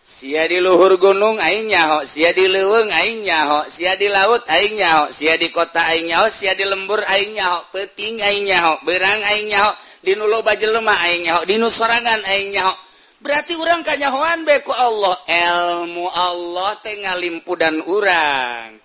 Sia 0.00 0.48
di 0.48 0.56
luhur 0.64 0.96
gunung 0.96 1.36
aing 1.36 1.68
nyaho. 1.68 2.08
Sia 2.08 2.32
di 2.32 2.48
leuweung 2.48 2.88
aing 2.88 3.28
nyaho. 3.28 3.68
Sia 3.68 3.92
di 4.00 4.08
laut 4.08 4.40
aing 4.48 4.80
nyaho. 4.80 5.12
Sia 5.12 5.36
di 5.36 5.52
kota 5.52 5.84
aing 5.84 6.08
nyaho. 6.08 6.32
Sia 6.32 6.56
di 6.56 6.64
lembur 6.64 7.04
aing 7.04 7.36
nyaho. 7.36 7.60
Peting 7.76 8.16
aing 8.24 8.48
nyaho. 8.48 8.80
Berang 8.88 9.20
aing 9.36 9.52
nyaho. 9.52 9.76
Di 10.00 10.16
nulo 10.16 10.40
bajelema 10.40 10.96
aing 10.96 11.28
nyaho. 11.28 11.44
Di 11.44 11.60
nu 11.60 11.68
sorangan 11.68 12.24
aing 12.24 12.56
nyaho. 12.56 12.72
berarti 13.22 13.54
orang 13.56 13.86
kanyahoan 13.86 14.42
beku 14.42 14.74
Allah. 14.74 15.14
Ilmu 15.24 16.06
Allah 16.10 16.76
teh 16.82 16.98
ngalimpu 17.00 17.54
dan 17.54 17.78
urang. 17.86 18.76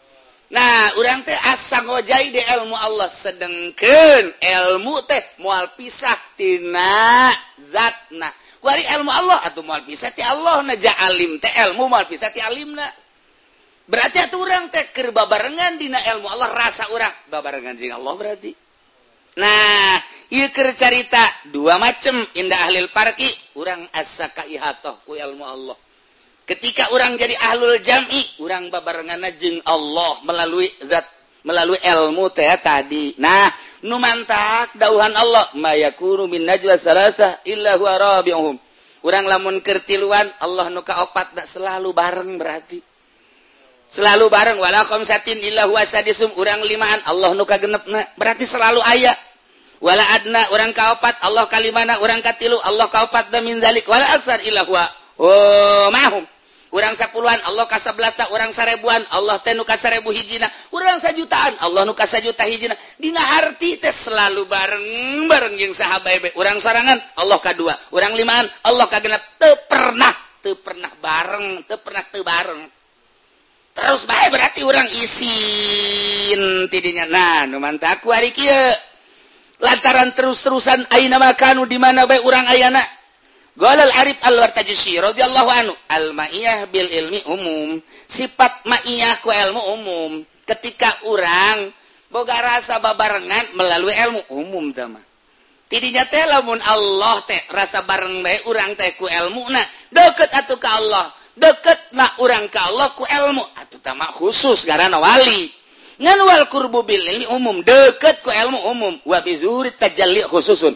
Nah 0.48 0.96
orang 0.96 1.28
teh 1.28 1.36
asa 1.36 1.84
ngojai 1.84 2.32
di 2.32 2.40
ilmu 2.40 2.78
Allah. 2.78 3.10
Sedengken 3.12 4.32
ilmu 4.38 5.04
teh 5.04 5.20
mual 5.44 5.74
pisah 5.76 6.16
tina 6.40 7.34
zatna. 7.60 8.32
Kuari 8.64 8.88
ilmu 8.96 9.12
Allah 9.12 9.44
atau 9.44 9.62
mual 9.66 9.84
pisah 9.84 10.14
ti 10.16 10.24
Allah 10.24 10.64
naja 10.64 10.94
alim 11.04 11.42
teh 11.42 11.52
ilmu 11.68 11.90
mual 11.92 12.08
pisah 12.08 12.32
ti 12.32 12.40
alim 12.40 12.78
na. 12.78 12.88
Berarti 13.88 14.20
atuh 14.20 14.40
orang 14.44 14.68
teh 14.68 14.92
ker 14.92 15.12
babarengan 15.16 15.80
dina 15.80 16.00
ilmu 16.16 16.28
Allah 16.28 16.52
rasa 16.52 16.92
orang 16.92 17.12
babarengan 17.32 17.76
jeung 17.76 17.96
Allah 17.96 18.14
berarti. 18.16 18.52
Nah 19.38 19.96
Iker 20.28 20.76
carita 20.76 21.24
dua 21.56 21.80
macem 21.80 22.20
indah 22.36 22.68
ahlil 22.68 22.92
parki 22.92 23.32
urang 23.56 23.88
asa 23.96 24.28
kaihatoh 24.28 25.00
ku 25.08 25.16
ilmu 25.16 25.46
Allah. 25.48 25.78
Ketika 26.48 26.92
orang 26.92 27.16
jadi 27.16 27.36
ahlul 27.52 27.80
jam'i, 27.80 28.24
orang 28.44 28.68
babarengana 28.68 29.32
jeung 29.36 29.60
Allah 29.68 30.20
melalui 30.24 30.68
zat 30.84 31.04
melalui 31.48 31.80
ilmu 31.80 32.28
teh 32.32 32.48
tadi. 32.60 33.16
Nah, 33.20 33.52
numantak 33.84 34.76
dauhan 34.76 35.12
Allah, 35.16 35.48
mayakuru 35.56 36.28
min 36.28 36.44
najwa 36.44 36.76
salasa 36.76 37.40
illa 37.48 37.80
huwa 37.80 37.96
rabi'uhum. 37.96 38.56
Urang 39.04 39.28
lamun 39.32 39.64
kertiluan 39.64 40.28
Allah 40.44 40.68
nuka 40.68 41.04
opat, 41.04 41.36
tak 41.40 41.48
selalu 41.48 41.96
bareng 41.96 42.36
berarti. 42.36 42.80
Selalu 43.88 44.28
bareng 44.28 44.60
walakum 44.60 45.08
satin 45.08 45.40
illa 45.40 45.64
huwa 45.68 45.84
sadisum 45.88 46.32
urang 46.36 46.60
limaan 46.68 47.00
Allah 47.08 47.32
nuka 47.32 47.56
genep, 47.56 47.88
berarti 48.20 48.44
selalu 48.44 48.84
aya 48.84 49.16
wala 49.84 50.04
adna 50.18 50.42
orang 50.54 50.72
kaupat 50.74 51.16
Allah 51.22 51.46
kali 51.52 51.70
mana 51.70 52.00
orang 52.02 52.22
katilu 52.26 52.58
Allah 52.66 52.90
kaupat 52.90 53.30
damin 53.30 53.62
ilahwa 53.62 54.84
oh 55.22 55.88
mahum. 55.94 56.26
Orang 56.68 57.00
sapuluhan 57.00 57.40
Allah 57.48 57.64
kasabelas 57.64 58.20
tak 58.20 58.28
orang 58.36 58.52
sarebuan 58.52 59.00
Allah 59.16 59.40
teh 59.40 59.56
nuka 59.56 59.80
sarebu 59.80 60.12
hijina. 60.12 60.52
Orang 60.76 61.00
sajutaan 61.00 61.56
Allah 61.64 61.88
nuka 61.88 62.04
sajuta 62.04 62.44
hijina. 62.44 62.76
Dina 63.00 63.24
arti 63.40 63.80
tes 63.80 63.96
selalu 63.96 64.44
bareng 64.52 64.86
bareng 65.32 65.56
jeung 65.56 65.72
sahabat 65.72 66.36
orang 66.36 66.60
sorangan 66.60 67.00
Allah 67.24 67.40
kadua. 67.40 67.72
Orang 67.96 68.20
limaan 68.20 68.44
Allah 68.68 68.84
kagenap. 68.92 69.24
Te 69.40 69.48
pernah 69.72 70.12
te 70.44 70.60
pernah 70.60 70.92
bareng 71.00 71.64
te 71.64 71.76
pernah 71.80 72.04
te 72.04 72.20
bareng. 72.20 72.62
Terus 73.72 74.04
baik 74.04 74.30
berarti 74.36 74.62
orang 74.68 74.92
isin 74.92 76.68
tidinya. 76.68 77.08
Nah 77.08 77.48
nu 77.48 77.64
mantak 77.64 78.04
hari 78.04 78.36
kieu. 78.36 78.76
lantaran 79.62 80.14
terus-terusan 80.14 80.86
Aina 80.94 81.18
makanu 81.22 81.66
di 81.66 81.78
mana 81.82 82.06
baik 82.06 82.24
orang 82.26 82.46
ayana? 82.50 82.84
Golal 83.58 83.90
Arif 83.90 84.22
al 84.22 84.38
Wartajusi 84.38 85.02
radhiyallahu 85.02 85.50
anhu 85.50 85.74
al 85.90 86.14
ma'iyah 86.14 86.70
bil 86.70 86.86
ilmi 86.86 87.26
umum. 87.26 87.82
Sifat 88.06 88.70
ma'iyah 88.70 89.18
ku 89.26 89.34
ilmu 89.34 89.62
umum. 89.74 90.12
Ketika 90.46 91.10
orang 91.10 91.74
boga 92.14 92.38
rasa 92.38 92.78
babarengan 92.78 93.58
melalui 93.58 93.92
ilmu 93.98 94.22
umum 94.32 94.72
tama 94.72 95.02
tidinya 95.68 96.08
teh 96.08 96.24
lamun 96.32 96.60
Allah 96.64 97.20
teh 97.28 97.40
rasa 97.52 97.84
bareng 97.84 98.24
baik 98.24 98.48
orang 98.48 98.72
teh 98.80 98.96
ku 98.96 99.06
ilmu 99.08 99.44
na 99.52 99.62
deket 99.92 100.32
atau 100.32 100.56
ka 100.58 100.70
Allah. 100.80 101.12
Deket 101.38 101.94
na 101.94 102.10
orang 102.18 102.50
ka 102.50 102.66
Allah 102.66 102.90
ku 102.98 103.06
ilmu. 103.06 103.46
Atau 103.62 103.78
tama 103.78 104.10
khusus 104.10 104.66
karena 104.66 104.98
wali. 104.98 105.54
nganwal 106.02 106.44
kurbubil 106.50 107.02
ilmi 107.04 107.28
umum. 107.34 107.62
Deket 107.62 108.22
ku 108.26 108.30
ilmu 108.32 108.60
umum. 108.72 108.94
Wa 109.06 109.22
bizuri 109.22 109.74
tajalli 109.74 110.22
khususun. 110.26 110.74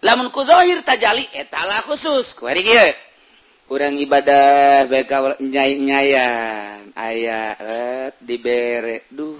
Lamun 0.00 0.32
ku 0.32 0.40
zahir 0.46 0.80
tajalli 0.80 1.26
eh, 1.36 1.44
etala 1.44 1.82
khusus. 1.84 2.34
Ku 2.38 2.46
hari 2.48 2.64
kieu. 2.64 2.92
Urang 3.70 3.94
ibadah 4.02 4.90
bae 4.90 5.06
nyai 5.38 5.78
nyayan 5.78 6.90
aya 6.98 7.54
dibere. 8.18 9.06
Duh 9.10 9.38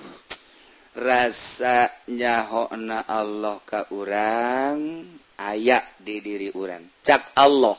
rasa 0.94 1.90
nyahona 2.10 3.06
Allah 3.06 3.58
ka 3.66 3.86
urang 3.94 5.06
aya 5.38 5.82
di 5.98 6.20
diri 6.20 6.52
urang. 6.54 6.82
Cak 7.02 7.34
Allah. 7.38 7.78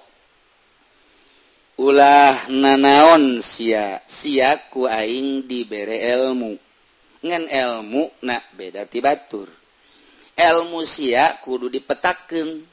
Ulah 1.81 2.51
nanaon 2.51 3.41
sia 3.41 4.03
sia 4.05 4.59
ku 4.69 4.85
aing 4.85 5.47
dibere 5.49 5.97
ilmu. 6.13 6.70
ngan 7.21 7.45
elmu 7.49 8.09
na 8.25 8.41
beda 8.57 8.85
ti 8.89 8.99
batur. 9.01 9.49
Elmu 10.37 10.81
sia 10.85 11.37
kudu 11.45 11.69
dipetaken 11.69 12.65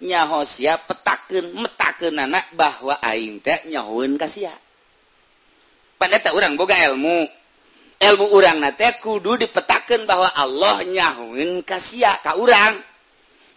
nyahosia 0.00 0.76
petaken 0.84 1.56
metaken 1.56 2.14
anak 2.20 2.44
bahwa 2.52 3.00
aing 3.00 3.40
teh 3.40 3.64
nyahoeun 3.72 4.20
kasia 4.20 4.52
pada 5.96 6.20
tak 6.20 6.36
orang 6.36 6.60
boga 6.60 6.76
ilmu 6.92 7.24
ilmu 7.96 8.26
orang 8.28 8.60
nate 8.60 9.00
kudu 9.00 9.40
dipetaken 9.40 10.04
bahwa 10.04 10.28
Allah 10.36 10.84
nyahoeun 10.84 11.64
kasia 11.64 12.12
ka 12.20 12.36
orang 12.36 12.76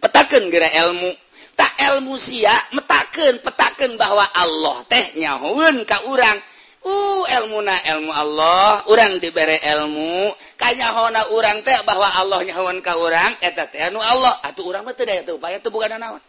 petaken 0.00 0.48
gara 0.48 0.72
ilmu 0.88 1.12
tak 1.52 1.76
ilmu 1.92 2.16
sia 2.16 2.52
metaken 2.72 3.44
petaken 3.44 4.00
bahwa 4.00 4.24
Allah 4.32 4.80
teh 4.88 5.20
nyahoeun 5.20 5.84
ka 5.84 6.08
orang 6.08 6.40
Uh 6.80 7.22
ilmu 7.28 7.60
na 7.60 7.76
ilmu 7.76 8.08
Allah 8.08 8.80
orang 8.88 9.20
diberre 9.20 9.60
ilmu 9.60 10.32
kayaknya 10.56 10.88
Hona 10.96 11.28
orang 11.28 11.60
teh 11.60 11.76
bahwa 11.84 12.08
Allah 12.08 12.40
nyawan 12.40 12.80
kau 12.80 12.96
orang 13.04 13.36
anu 13.84 14.00
Allah. 14.00 14.34
Atau 14.44 14.68
orang 14.68 14.88
upaya 14.88 15.60
teu 15.60 15.72
bukan 15.72 16.00
naon? 16.00 16.22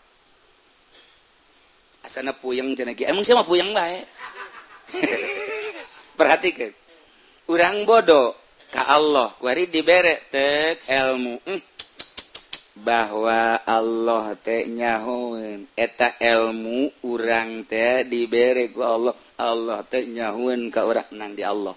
Asana 2.01 2.33
puyeng 2.33 2.73
cenah 2.73 2.97
jenegi 2.97 3.05
emang 3.05 3.21
siapa 3.21 3.45
puyeng 3.45 3.77
bae? 3.77 4.01
Perhatikan. 6.19 6.73
Urang 7.45 7.85
bodoh 7.85 8.33
ka 8.73 8.89
Allah. 8.89 9.37
Wari 9.37 9.69
dibere 9.69 10.25
tek 10.33 10.81
ilmu 10.89 11.37
hmm. 11.45 11.61
bahwa 12.81 13.61
Allah 13.61 14.33
teh 14.41 14.65
nyahoun 14.65 15.69
eta 15.77 16.17
ilmu 16.17 16.89
urang 17.05 17.69
teh 17.69 18.01
dibere 18.01 18.73
ku 18.73 18.81
Allah. 18.81 19.13
Allah 19.41 19.81
tehnyaun 19.89 20.69
ke 20.69 20.79
orang 20.85 21.09
nang 21.17 21.33
di 21.33 21.41
Allah. 21.41 21.73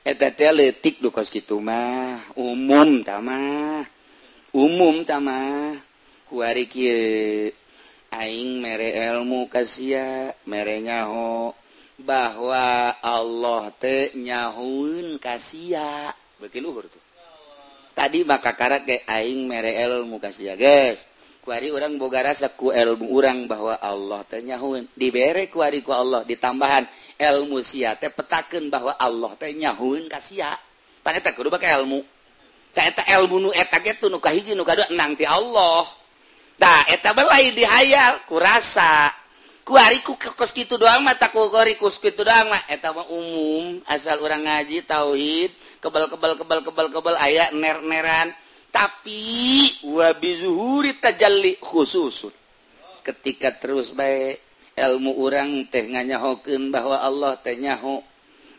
Etetik 0.00 1.04
dukos 1.04 1.28
gitu 1.28 1.60
mah 1.60 2.16
umum 2.32 3.04
tamah 3.04 3.84
umum 4.56 5.04
tamah 5.04 5.76
kuari 6.24 6.64
kieu 6.64 7.52
aing 8.16 8.64
mere 8.64 8.96
ilmu 8.96 9.52
kasia 9.52 10.32
mere 10.48 10.80
nyaho 10.80 11.52
bahwa 12.00 12.96
Allah 13.04 13.68
teh 13.76 14.16
nyahuun 14.16 15.20
kasia 15.20 16.16
beki 16.40 16.64
luhur 16.64 16.88
tuh. 16.88 17.04
Tadi 17.92 18.24
maka 18.24 18.56
karat 18.56 18.88
ge 18.88 19.04
aing 19.04 19.44
mere 19.44 19.76
ilmu 19.84 20.16
kasia 20.16 20.56
guys 20.56 21.04
kuari 21.40 21.72
orang 21.72 21.96
boga 21.96 22.20
rasa 22.20 22.52
ku 22.52 22.72
ilmu 22.72 23.08
orang 23.16 23.48
bahwa 23.48 23.76
Allah 23.80 24.20
tanyahun 24.28 24.86
dibere 24.92 25.48
kuari 25.48 25.80
ku 25.80 25.90
Allah 25.90 26.24
ditambahan 26.24 26.84
ilmu 27.16 27.60
sia 27.64 27.96
teh 27.96 28.12
petakeun 28.12 28.68
bahwa 28.68 28.96
Allah 28.96 29.32
teh 29.36 29.52
nyahueun 29.52 30.08
ka 30.08 30.20
sia. 30.20 30.52
Pan 31.00 31.16
eta 31.16 31.32
kudu 31.32 31.48
bake 31.48 31.64
ilmu 31.64 32.04
Ta 32.70 32.86
eta 32.86 33.02
ilmu 33.18 33.42
nu 33.42 33.50
eta 33.50 33.82
ge 33.82 33.98
nu 34.06 34.22
kahiji 34.22 34.54
nu 34.54 34.62
kadua 34.62 34.86
enang 34.94 35.18
ti 35.18 35.26
Allah. 35.26 35.86
Eta 36.86 37.16
belai 37.16 37.50
dihayal 37.56 38.22
kurasa 38.28 39.10
kuariku 39.64 40.14
ku 40.14 40.30
kos 40.36 40.52
kitu 40.54 40.76
doang 40.78 41.02
mata 41.02 41.32
kukorikus 41.32 41.98
gitu 41.98 42.22
doang 42.22 42.46
mah. 42.46 42.62
Eta 42.70 42.94
mah 42.94 43.10
umum 43.10 43.82
asal 43.90 44.20
orang 44.22 44.46
ngaji 44.46 44.86
tauhid 44.86 45.50
kebal 45.82 46.06
kebal 46.06 46.38
kebal 46.38 46.60
kebal 46.62 46.86
kebal 46.94 47.14
ayat 47.18 47.50
ner-neran. 47.56 48.30
tapi 48.70 49.66
wabizuhuri 49.84 50.96
tajalli 51.02 51.58
khususun. 51.58 52.32
Ketika 53.02 53.50
terus 53.58 53.92
baik 53.92 54.38
ilmu 54.78 55.18
orang 55.18 55.66
teh 55.68 55.84
nganyahokeun 55.90 56.70
bahwa 56.70 57.02
Allah 57.02 57.36
teh 57.36 57.58
nyaho. 57.58 58.02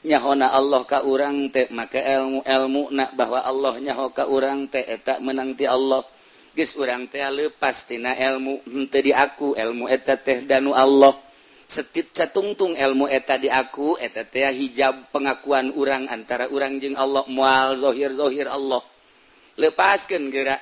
Nyahona 0.01 0.49
Allah 0.49 0.81
ka 0.89 1.05
urang 1.05 1.53
teh 1.53 1.69
maka 1.69 2.01
ilmu 2.01 2.41
ilmu 2.41 2.89
nak 2.89 3.13
bahwa 3.13 3.45
Allah 3.45 3.77
nyaho 3.77 4.09
ka 4.11 4.25
urang 4.25 4.65
teh 4.67 4.81
eta 4.81 5.21
menanti 5.21 5.69
Allah. 5.69 6.03
Geus 6.51 6.75
urang 6.75 7.07
teh 7.07 7.21
leupas 7.31 7.87
tina 7.87 8.11
ilmu 8.11 8.65
henteu 8.67 9.01
di 9.05 9.13
aku 9.15 9.55
ilmu 9.55 9.87
eta 9.87 10.17
teh 10.19 10.43
danu 10.43 10.75
Allah. 10.75 11.15
Setit 11.71 12.11
catungtung 12.11 12.75
ilmu 12.75 13.07
eta 13.07 13.39
di 13.39 13.47
aku 13.47 13.95
eta 13.95 14.27
teh 14.27 14.43
hijab 14.51 15.13
pengakuan 15.15 15.71
orang 15.77 16.11
antara 16.11 16.51
orang 16.51 16.81
jeng 16.83 16.99
Allah 16.99 17.23
mual 17.31 17.79
zohir 17.79 18.11
zohir 18.11 18.49
Allah. 18.51 18.83
lepaskan 19.61 20.33
gerak. 20.33 20.59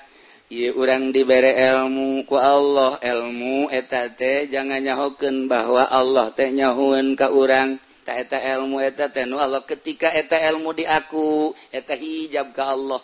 I 0.49 0.73
orang 0.73 1.13
diberre 1.15 1.55
ilmu 1.55 2.27
ku 2.27 2.35
Allah. 2.35 2.99
Ilmu 2.99 3.71
eta 3.71 4.11
teh 4.11 4.49
jangan 4.51 4.83
nyahoken 4.83 5.47
bahwa 5.47 5.87
Allah 5.87 6.33
teh 6.35 6.51
tehnyahuun 6.51 7.15
ke 7.15 7.27
urang. 7.31 7.79
Taeta 8.03 8.41
ilmu 8.57 8.83
eta 8.83 9.07
tenu 9.07 9.39
Allah. 9.39 9.63
Ketika 9.63 10.11
eta 10.11 10.35
ilmu 10.51 10.75
di 10.75 10.83
aku 10.83 11.55
eta 11.71 11.95
hijab 11.95 12.51
ke 12.51 12.63
Allah. 12.65 12.99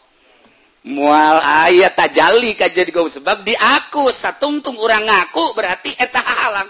Mual 0.85 1.41
ayat 1.41 1.97
tajali 1.97 2.53
kaj 2.53 2.69
jadi 2.69 2.91
kau 2.93 3.09
sebab 3.09 3.41
di 3.41 3.57
aku 3.57 4.13
satungtung 4.13 4.77
orang 4.77 5.01
ngaku 5.01 5.57
berarti 5.57 5.89
eta 5.97 6.21
alam 6.21 6.69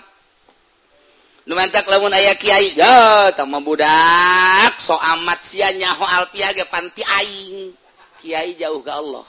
numantak 1.45 1.85
lamun 1.85 2.09
ayah 2.17 2.33
kiai 2.33 2.73
ya 2.73 3.29
tamu 3.37 3.61
budak 3.61 4.73
so 4.81 4.97
amat 4.97 5.39
sia 5.45 5.69
nyaho 5.77 6.01
alpia 6.03 6.51
ge 6.57 6.65
panti 6.65 7.05
aing. 7.05 7.84
Kyai 8.25 8.57
jauh 8.57 8.81
ke 8.81 8.89
Allah. 8.89 9.21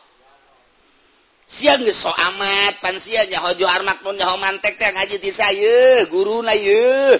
Siang 1.45 1.85
so 1.93 2.09
amat 2.09 2.81
pansianya 2.81 3.45
hojo 3.45 3.69
armak 3.69 4.01
pun 4.01 4.17
nyaho 4.17 4.41
mantek 4.41 4.81
teh 4.81 4.89
ngaji 4.89 5.21
di 5.21 5.29
saya 5.29 6.09
guru 6.09 6.41
na 6.41 6.57
ye. 6.57 7.13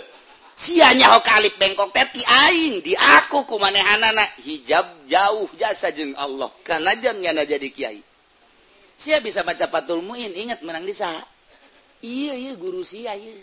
Sianya 0.57 1.05
nyaho 1.05 1.21
kalip 1.21 1.53
bengkok 1.61 1.93
teti 1.93 2.25
aing 2.25 2.81
di 2.81 2.97
aku 2.97 3.45
ku 3.45 3.61
kumanehanana. 3.61 4.25
Hijab 4.41 5.05
jauh 5.05 5.53
jasa 5.61 5.93
jeng 5.93 6.17
Allah 6.17 6.49
karena 6.65 6.97
jang 6.97 7.21
nyana 7.21 7.45
jadi 7.45 7.69
kiai. 7.69 8.01
Sia 8.97 9.21
bisa 9.21 9.45
baca 9.45 9.69
patul 9.69 10.01
muin 10.01 10.33
ingat 10.33 10.65
menang 10.65 10.89
disa 10.89 11.13
iya 12.01 12.33
iya 12.33 12.57
guru 12.57 12.81
sia 12.81 13.13
iya. 13.13 13.37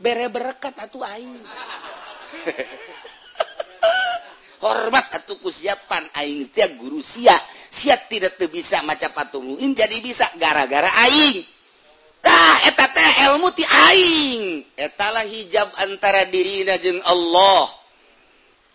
Bere 0.00 0.32
berekat 0.32 0.80
atuh 0.80 1.04
aing. 1.04 1.44
hormat 4.62 5.08
atauku 5.14 5.48
siapan 5.50 6.06
aing 6.18 6.46
setiap 6.48 6.70
guru 6.78 7.02
sia. 7.02 7.34
Si 7.68 7.92
tidak 8.08 8.40
tuh 8.40 8.48
bisa 8.48 8.80
maca 8.86 9.12
patungguin 9.12 9.76
jadi 9.76 9.98
bisa 10.00 10.24
gara-gara 10.40 10.88
aing. 11.08 11.44
Eta 12.68 12.86
teh 12.90 13.10
ilmu 13.30 13.48
ti 13.54 13.64
aing. 13.64 14.64
Etalah 14.74 15.24
hijab 15.24 15.68
antara 15.80 16.26
diri 16.26 16.66
najjeng 16.66 17.00
Allah. 17.06 17.66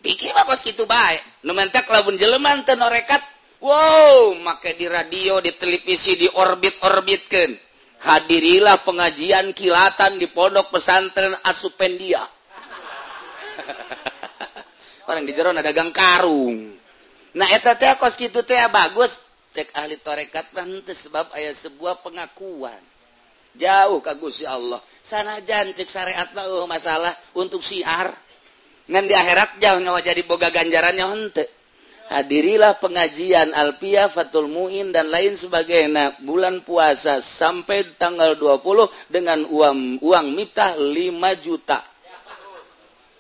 Pikir 0.04 0.36
bak 0.36 0.60
gitu 0.68 0.84
baik 0.84 1.24
numantak 1.48 1.88
labun 1.88 2.20
jeleman 2.20 2.68
tenorekat 2.68 3.24
Wow 3.64 4.36
maka 4.44 4.76
di 4.76 4.92
radio 4.92 5.40
di 5.40 5.56
televisi 5.56 6.20
di 6.20 6.28
orbit-orbitkan 6.28 7.56
hadirilah 8.04 8.84
pengajian 8.84 9.56
kilatan 9.56 10.20
di 10.20 10.28
pondok 10.28 10.76
pesantren 10.76 11.32
asupendia. 11.48 12.20
Orang 15.08 15.24
di 15.28 15.34
jeron 15.36 15.60
dagang 15.60 15.92
karung. 15.92 16.76
Nah 17.34 17.50
kos 17.98 18.16
gitu 18.16 18.46
teh 18.46 18.60
bagus. 18.70 19.22
Cek 19.54 19.70
ahli 19.78 20.02
torekat 20.02 20.50
nanti 20.58 20.98
sebab 20.98 21.30
ayat 21.38 21.54
sebuah 21.54 22.02
pengakuan. 22.02 22.82
Jauh 23.54 24.02
kagus 24.02 24.42
ya 24.42 24.58
Allah. 24.58 24.82
Sana 25.06 25.38
cek 25.46 25.86
syariat 25.86 26.26
oh, 26.50 26.66
masalah 26.66 27.14
untuk 27.38 27.62
siar 27.62 28.10
ngan 28.84 29.06
di 29.08 29.16
akhirat 29.16 29.64
jauh 29.64 29.80
nyawa 29.80 30.04
jadi 30.04 30.28
boga 30.28 30.52
ganjarannya 30.52 31.06
hente 31.08 31.48
hadirilah 32.12 32.84
pengajian 32.84 33.56
Alpia 33.56 34.12
Fatul 34.12 34.52
Muin 34.52 34.92
dan 34.92 35.08
lain 35.08 35.40
sebagainya 35.40 36.20
bulan 36.20 36.60
puasa 36.68 37.24
sampai 37.24 37.96
tanggal 37.96 38.36
20 38.36 38.92
dengan 39.08 39.48
uang 39.48 40.04
uang 40.04 40.26
mitah 40.36 40.76
5 40.76 40.94
juta. 41.40 41.80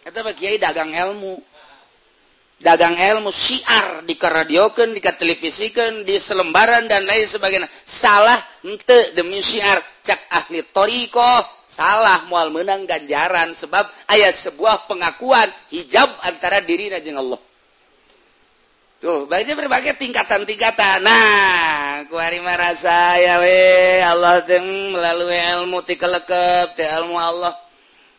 Kata 0.04 0.20
Kiai 0.36 0.60
dagang 0.60 0.92
ilmu 0.92 1.53
dagang 2.64 2.96
ilmu 2.96 3.30
syiar 3.30 4.08
di 4.08 4.16
radiokan 4.16 4.96
di 4.96 6.16
selembaran 6.16 6.88
dan 6.88 7.04
lain 7.04 7.28
sebagainya. 7.28 7.68
Salah 7.84 8.40
ente 8.64 9.12
demi 9.12 9.44
syiar 9.44 9.84
cak 10.00 10.22
ahli 10.32 10.64
toriko 10.72 11.44
salah 11.68 12.24
mual 12.32 12.56
menang 12.56 12.88
ganjaran 12.88 13.52
sebab 13.52 13.84
ayat 14.08 14.32
sebuah 14.32 14.88
pengakuan 14.88 15.52
hijab 15.76 16.08
antara 16.24 16.64
diri 16.64 16.88
dan 16.88 17.04
Allah. 17.20 17.42
Tuh 19.04 19.28
banyak 19.28 19.60
berbagai 19.60 20.00
tingkatan-tingkatan. 20.00 21.04
Nah 21.04 22.08
kuari 22.08 22.40
merasa 22.40 23.20
ya 23.20 23.44
we. 23.44 24.00
Allah 24.00 24.40
tem 24.48 24.64
melalui 24.64 25.36
ilmu 25.36 25.84
tikelekep 25.84 26.80
ilmu 26.80 27.20
Allah 27.20 27.52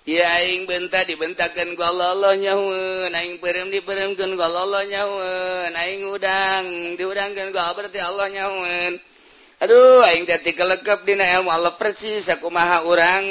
Iing 0.05 0.69
benta 0.69 1.01
dibentakan 1.09 1.81
gololonyaing 1.81 3.41
perim 3.41 3.73
diperemkan 3.73 4.37
naing 4.37 6.03
udang 6.05 6.65
diudangkan 7.01 7.49
go 7.49 7.65
berarti 7.73 8.05
Allah 8.05 8.29
nyaun 8.29 9.01
Aduhing 9.65 10.29
kelekap 10.29 11.09
di 11.09 11.17
Allah 11.17 11.73
persis 11.81 12.29
aku 12.29 12.53
maha 12.53 12.85
orang 12.85 13.25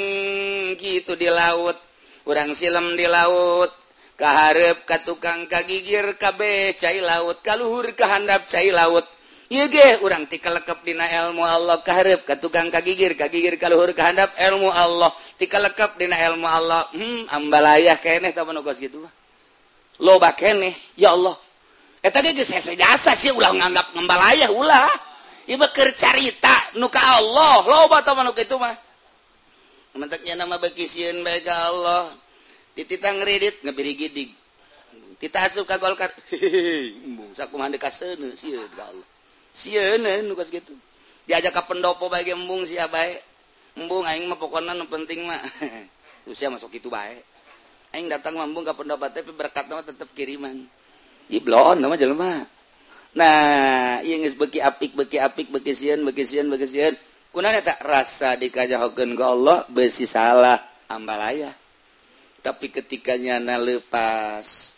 gitu 0.74 1.14
di 1.14 1.30
laut 1.30 1.78
kurang 2.26 2.58
silam 2.58 2.98
di 2.98 3.06
laut 3.06 3.70
keharep 4.18 4.82
ka 4.82 4.98
tukang 5.06 5.46
kagigir 5.46 6.18
kabeh 6.18 6.74
cair 6.74 7.06
laut 7.06 7.38
kalluhur 7.42 7.94
kehandap 7.94 8.46
cair 8.50 8.74
laut. 8.74 9.06
Iige 9.52 10.00
orang 10.02 10.26
ti 10.26 10.40
kelekap 10.40 10.82
di 10.82 10.96
ilmu 10.96 11.44
Allah 11.44 11.78
keharep 11.84 12.26
ka 12.26 12.40
tukang 12.40 12.72
kagigir 12.72 13.14
kagigir 13.14 13.54
kalluhur 13.60 13.94
kehandap 13.94 14.34
ilmu 14.34 14.74
Allah. 14.74 15.14
tika 15.36 15.58
lekap 15.58 15.96
dina 15.98 16.16
ilmu 16.30 16.46
Allah. 16.46 16.88
Hmm, 16.94 17.28
ambalayah 17.30 17.98
keneh 17.98 18.30
tahu 18.30 18.54
nugas 18.54 18.78
gitu 18.78 19.02
loba 20.02 20.34
keneh 20.34 20.74
ya 20.98 21.14
Allah. 21.14 21.36
Eh, 22.02 22.10
Eta 22.10 22.20
ge 22.20 22.36
geus 22.36 22.52
hese 22.52 22.76
jasa 22.76 23.16
sih 23.16 23.32
ulah 23.32 23.54
nganggap 23.54 23.94
ngambalayah 23.96 24.50
ulah. 24.52 24.90
Ieu 25.48 25.60
carita 25.96 26.54
nu 26.80 26.88
ka 26.88 27.00
Allah. 27.00 27.64
Loba 27.64 28.04
tah 28.04 28.16
nu 28.16 28.32
kitu 28.32 28.56
mah. 28.56 28.74
Menteknya 29.94 30.34
nama 30.34 30.58
beki 30.58 30.84
sieun 30.90 31.22
bae 31.22 31.40
ka 31.40 31.54
Allah. 31.70 32.10
Titita 32.74 33.14
ngredit 33.14 33.62
ngabiri 33.62 33.94
gidig 33.94 34.30
kita 35.22 35.46
asup 35.46 35.64
ka 35.64 35.78
golkar. 35.78 36.10
Embung 37.08 37.32
sakumaha 37.32 37.70
deuk 37.70 37.80
ka 37.80 37.88
seuneu 37.88 38.34
sieun 38.34 38.68
ka 38.74 38.90
Allah. 38.90 39.08
Sieun 39.54 40.02
nu 40.26 40.34
geus 40.34 40.50
kitu 40.50 40.74
diajak 41.24 41.56
ka 41.56 41.62
pendopo 41.64 42.12
bae 42.12 42.24
embung 42.28 42.68
sia 42.68 42.84
bae 42.88 43.16
embung 43.74 44.06
aing 44.06 44.26
mah 44.30 44.38
pokoknya 44.38 44.74
nu 44.74 44.86
penting 44.86 45.26
mah. 45.26 45.40
Usia 46.30 46.48
masuk 46.48 46.72
itu 46.74 46.88
baik 46.88 47.22
aing 47.94 48.10
datang 48.10 48.34
mambung 48.34 48.66
ke 48.66 48.74
pendapat 48.74 49.14
tapi 49.14 49.30
berkat 49.30 49.70
nama 49.70 49.86
tetap 49.86 50.10
kiriman. 50.18 50.66
Jiblon 51.30 51.78
nama 51.78 51.94
jelema. 51.94 52.42
Nah 53.14 54.02
iya 54.02 54.18
nges 54.18 54.34
beki 54.34 54.58
apik 54.58 54.98
beki 54.98 55.22
apik 55.22 55.48
beki 55.54 55.72
sieun 55.72 56.02
beki 56.02 56.24
sieun 56.26 56.50
beki 56.50 56.66
sieun. 56.66 56.94
Kunaon 57.30 57.62
tak 57.66 57.82
rasa 57.82 58.38
dikajahokeun 58.38 59.18
ke 59.18 59.24
Allah 59.26 59.66
besi 59.66 60.06
salah 60.06 60.58
ambalaya 60.86 61.50
tapi 62.44 62.68
ketika 62.68 63.16
nyana 63.16 63.56
lepas 63.56 64.76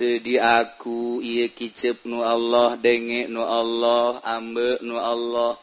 di 0.00 0.40
aku 0.40 1.20
iya 1.20 1.52
kicep 1.52 2.08
nu 2.08 2.24
Allah 2.24 2.72
denge 2.80 3.28
nu 3.28 3.44
Allah 3.44 4.16
ambe 4.24 4.80
nu 4.80 4.96
Allah 4.96 5.60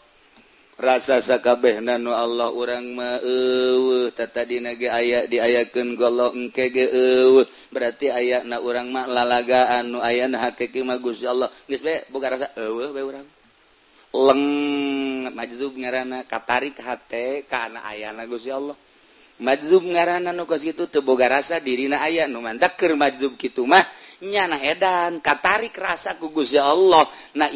rasa 0.78 1.18
sakabeh 1.26 1.82
nanu 1.82 2.14
Allah 2.14 2.54
orang 2.54 2.94
matata 2.94 4.46
dinaga 4.46 4.94
aya 4.94 5.26
diayaken 5.26 5.98
golok 5.98 6.38
engke 6.38 6.70
berarti 7.74 8.14
aya 8.14 8.46
na 8.46 8.62
orang 8.62 8.94
mak 8.94 9.10
lalagaan 9.10 9.90
nu 9.90 10.00
aya 10.06 10.30
na 10.30 10.38
hakiki 10.46 10.86
magus 10.86 11.22
Gusti 11.22 11.26
Allah. 11.26 11.50
Geus 11.66 11.82
bae 11.82 12.06
boga 12.14 12.30
rasa 12.38 12.54
eueuh 12.54 12.94
bae 12.94 13.02
urang. 13.02 13.26
Leng 14.14 14.44
majzub 15.34 15.74
ngaranna 15.74 16.24
katarik 16.30 16.78
hate 16.78 17.50
kana 17.50 17.82
ayana 17.90 18.30
Gusti 18.30 18.54
Allah. 18.54 18.78
Majzub 19.42 19.82
ngaranna 19.82 20.30
nu 20.30 20.46
kitu 20.46 20.86
teu 20.90 21.02
boga 21.02 21.26
rasa 21.26 21.58
dirina 21.58 22.06
aya 22.06 22.30
nu 22.30 22.38
mantak 22.42 22.78
keur 22.78 22.94
majzub 22.94 23.34
kitu 23.34 23.66
mah 23.66 23.82
nyana 24.22 24.58
edan 24.64 25.22
katarik 25.22 25.78
rasa 25.78 26.18
kugus 26.18 26.54
ya. 26.54 26.66
Allah 26.70 27.06
na 27.38 27.48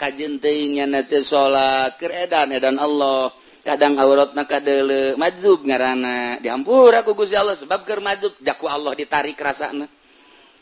kanya 0.00 0.86
salat 1.20 2.00
keedan 2.00 2.52
edan 2.54 2.76
Allah. 2.80 3.32
Kadang 3.58 4.00
aurat 4.00 4.32
na 4.32 4.48
kadele 4.48 5.12
majub 5.20 5.60
ngaana 5.60 6.40
diampur 6.40 6.88
aku 6.88 7.12
ya 7.28 7.44
Allah 7.44 7.52
sebab 7.52 7.84
ker 7.84 8.00
majub 8.00 8.32
jaku 8.40 8.64
Allah 8.64 8.96
ditarik 8.96 9.36
rasa 9.36 9.68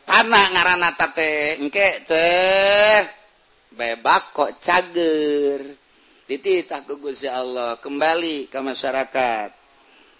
tanah 0.06 0.44
ngaana 0.50 0.90
tape 0.98 1.62
engke 1.62 2.02
ceh 2.02 3.06
bebak 3.70 4.34
kok 4.34 4.50
cager. 4.58 5.62
Dititah 6.26 6.82
kugus 6.82 7.22
ya 7.22 7.38
Allah 7.38 7.78
kembali 7.78 8.50
ke 8.50 8.58
masyarakat. 8.58 9.65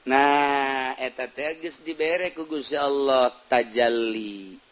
nah 0.07 0.95
eta 0.97 1.27
tegus 1.27 1.83
diberre 1.83 2.31
kugus 2.33 2.71
Allah 2.73 3.31
tajalli. 3.51 4.67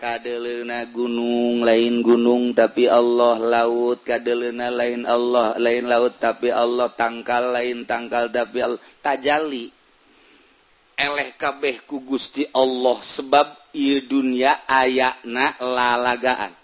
Kadelena 0.00 0.88
gunung 0.88 1.60
lain 1.60 2.00
gunung 2.00 2.56
tapi 2.56 2.88
Allah 2.88 3.36
laut. 3.36 4.00
Kadelena 4.00 4.72
lain 4.72 5.04
Allah 5.04 5.60
lain 5.60 5.84
laut 5.84 6.16
tapi 6.16 6.48
Allah. 6.48 6.88
Tangkal 6.88 7.52
lain 7.52 7.84
tangkal 7.84 8.32
tapi 8.32 8.64
Allah. 8.64 8.80
Tajalli. 9.04 9.68
Eleh 10.96 11.36
kabeh 11.36 11.84
ku 11.84 12.00
Gusti 12.00 12.48
Allah 12.48 12.96
sebab 13.04 13.76
ieu 13.76 14.00
dunia 14.00 14.64
ayana 14.64 15.52
lalagaan. 15.60 16.56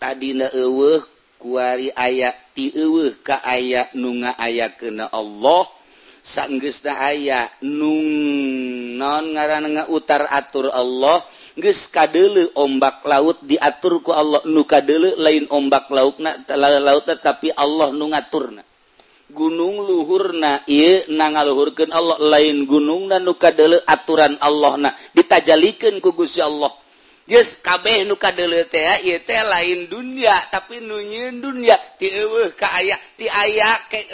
Tadina 0.00 0.48
eueuh 0.56 1.04
kuari 1.36 1.92
aya 1.92 2.32
ti 2.56 2.72
eueuh 2.72 3.12
ka 3.20 3.44
aya 3.44 3.92
nu 3.92 4.24
ngaayakeuna 4.24 5.12
Allah. 5.12 5.81
sanggesta 6.22 6.94
aya 7.02 7.50
nung 7.66 8.06
non 8.94 9.34
ngaran 9.34 9.66
utar 9.90 10.30
atur 10.30 10.70
Allah 10.70 11.26
geus 11.58 11.90
kadele 11.90 12.48
ombak 12.56 13.04
laut 13.04 13.38
diatur 13.44 14.00
ku 14.00 14.14
Allah. 14.14 14.40
Nu 14.48 14.64
kadele 14.64 15.18
lain 15.18 15.44
ombak 15.52 15.90
lautna 15.92 16.38
laut 16.80 17.04
tapi 17.20 17.52
Allah 17.52 17.92
nu 17.92 18.08
ngaturna. 18.08 18.62
Gunung 19.32 19.80
luhurna 19.88 20.60
ieu 20.68 21.08
nangaluhurkeun 21.12 21.90
Allah. 21.92 22.16
Lain 22.20 22.64
gunungna 22.64 23.16
nu 23.20 23.36
kadele 23.36 23.80
aturan 23.84 24.36
Allah 24.40 24.72
na 24.78 24.90
ditajalikan 25.12 26.00
ku 26.00 26.12
Gusti 26.16 26.40
Allah. 26.40 26.72
kabeh 27.62 28.02
nuka 28.04 28.34
lain 28.34 29.86
dunia 29.86 30.34
tapi 30.50 30.82
nunyin 30.82 31.38
dunia 31.38 31.78
tiwe 31.98 32.50
ke 32.58 32.66
aya 32.66 32.98
ti 33.14 33.30
aya 33.30 33.70
ke 33.86 34.10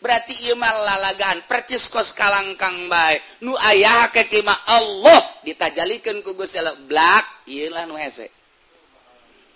berarti 0.00 0.48
Imal 0.48 0.76
lalagaan 0.84 1.44
percis 1.44 1.92
kos 1.92 2.16
kalangkang 2.16 2.88
baik 2.88 3.20
nu 3.44 3.52
ayah 3.68 4.08
kekima 4.08 4.56
Allah 4.68 5.20
ditajalikan 5.44 6.24
kugus 6.24 6.56
black 6.88 7.24
ialah 7.44 7.84
nuhese 7.84 8.32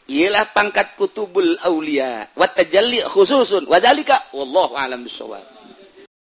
ialah 0.09 0.49
pangkat 0.57 0.97
kutubul 0.97 1.61
aulia. 1.69 2.25
Watajali 2.33 3.05
khususun. 3.05 3.69
Wadalika 3.69 4.17
wallahu 4.33 4.73
alam 4.73 5.05
bisawab 5.05 5.58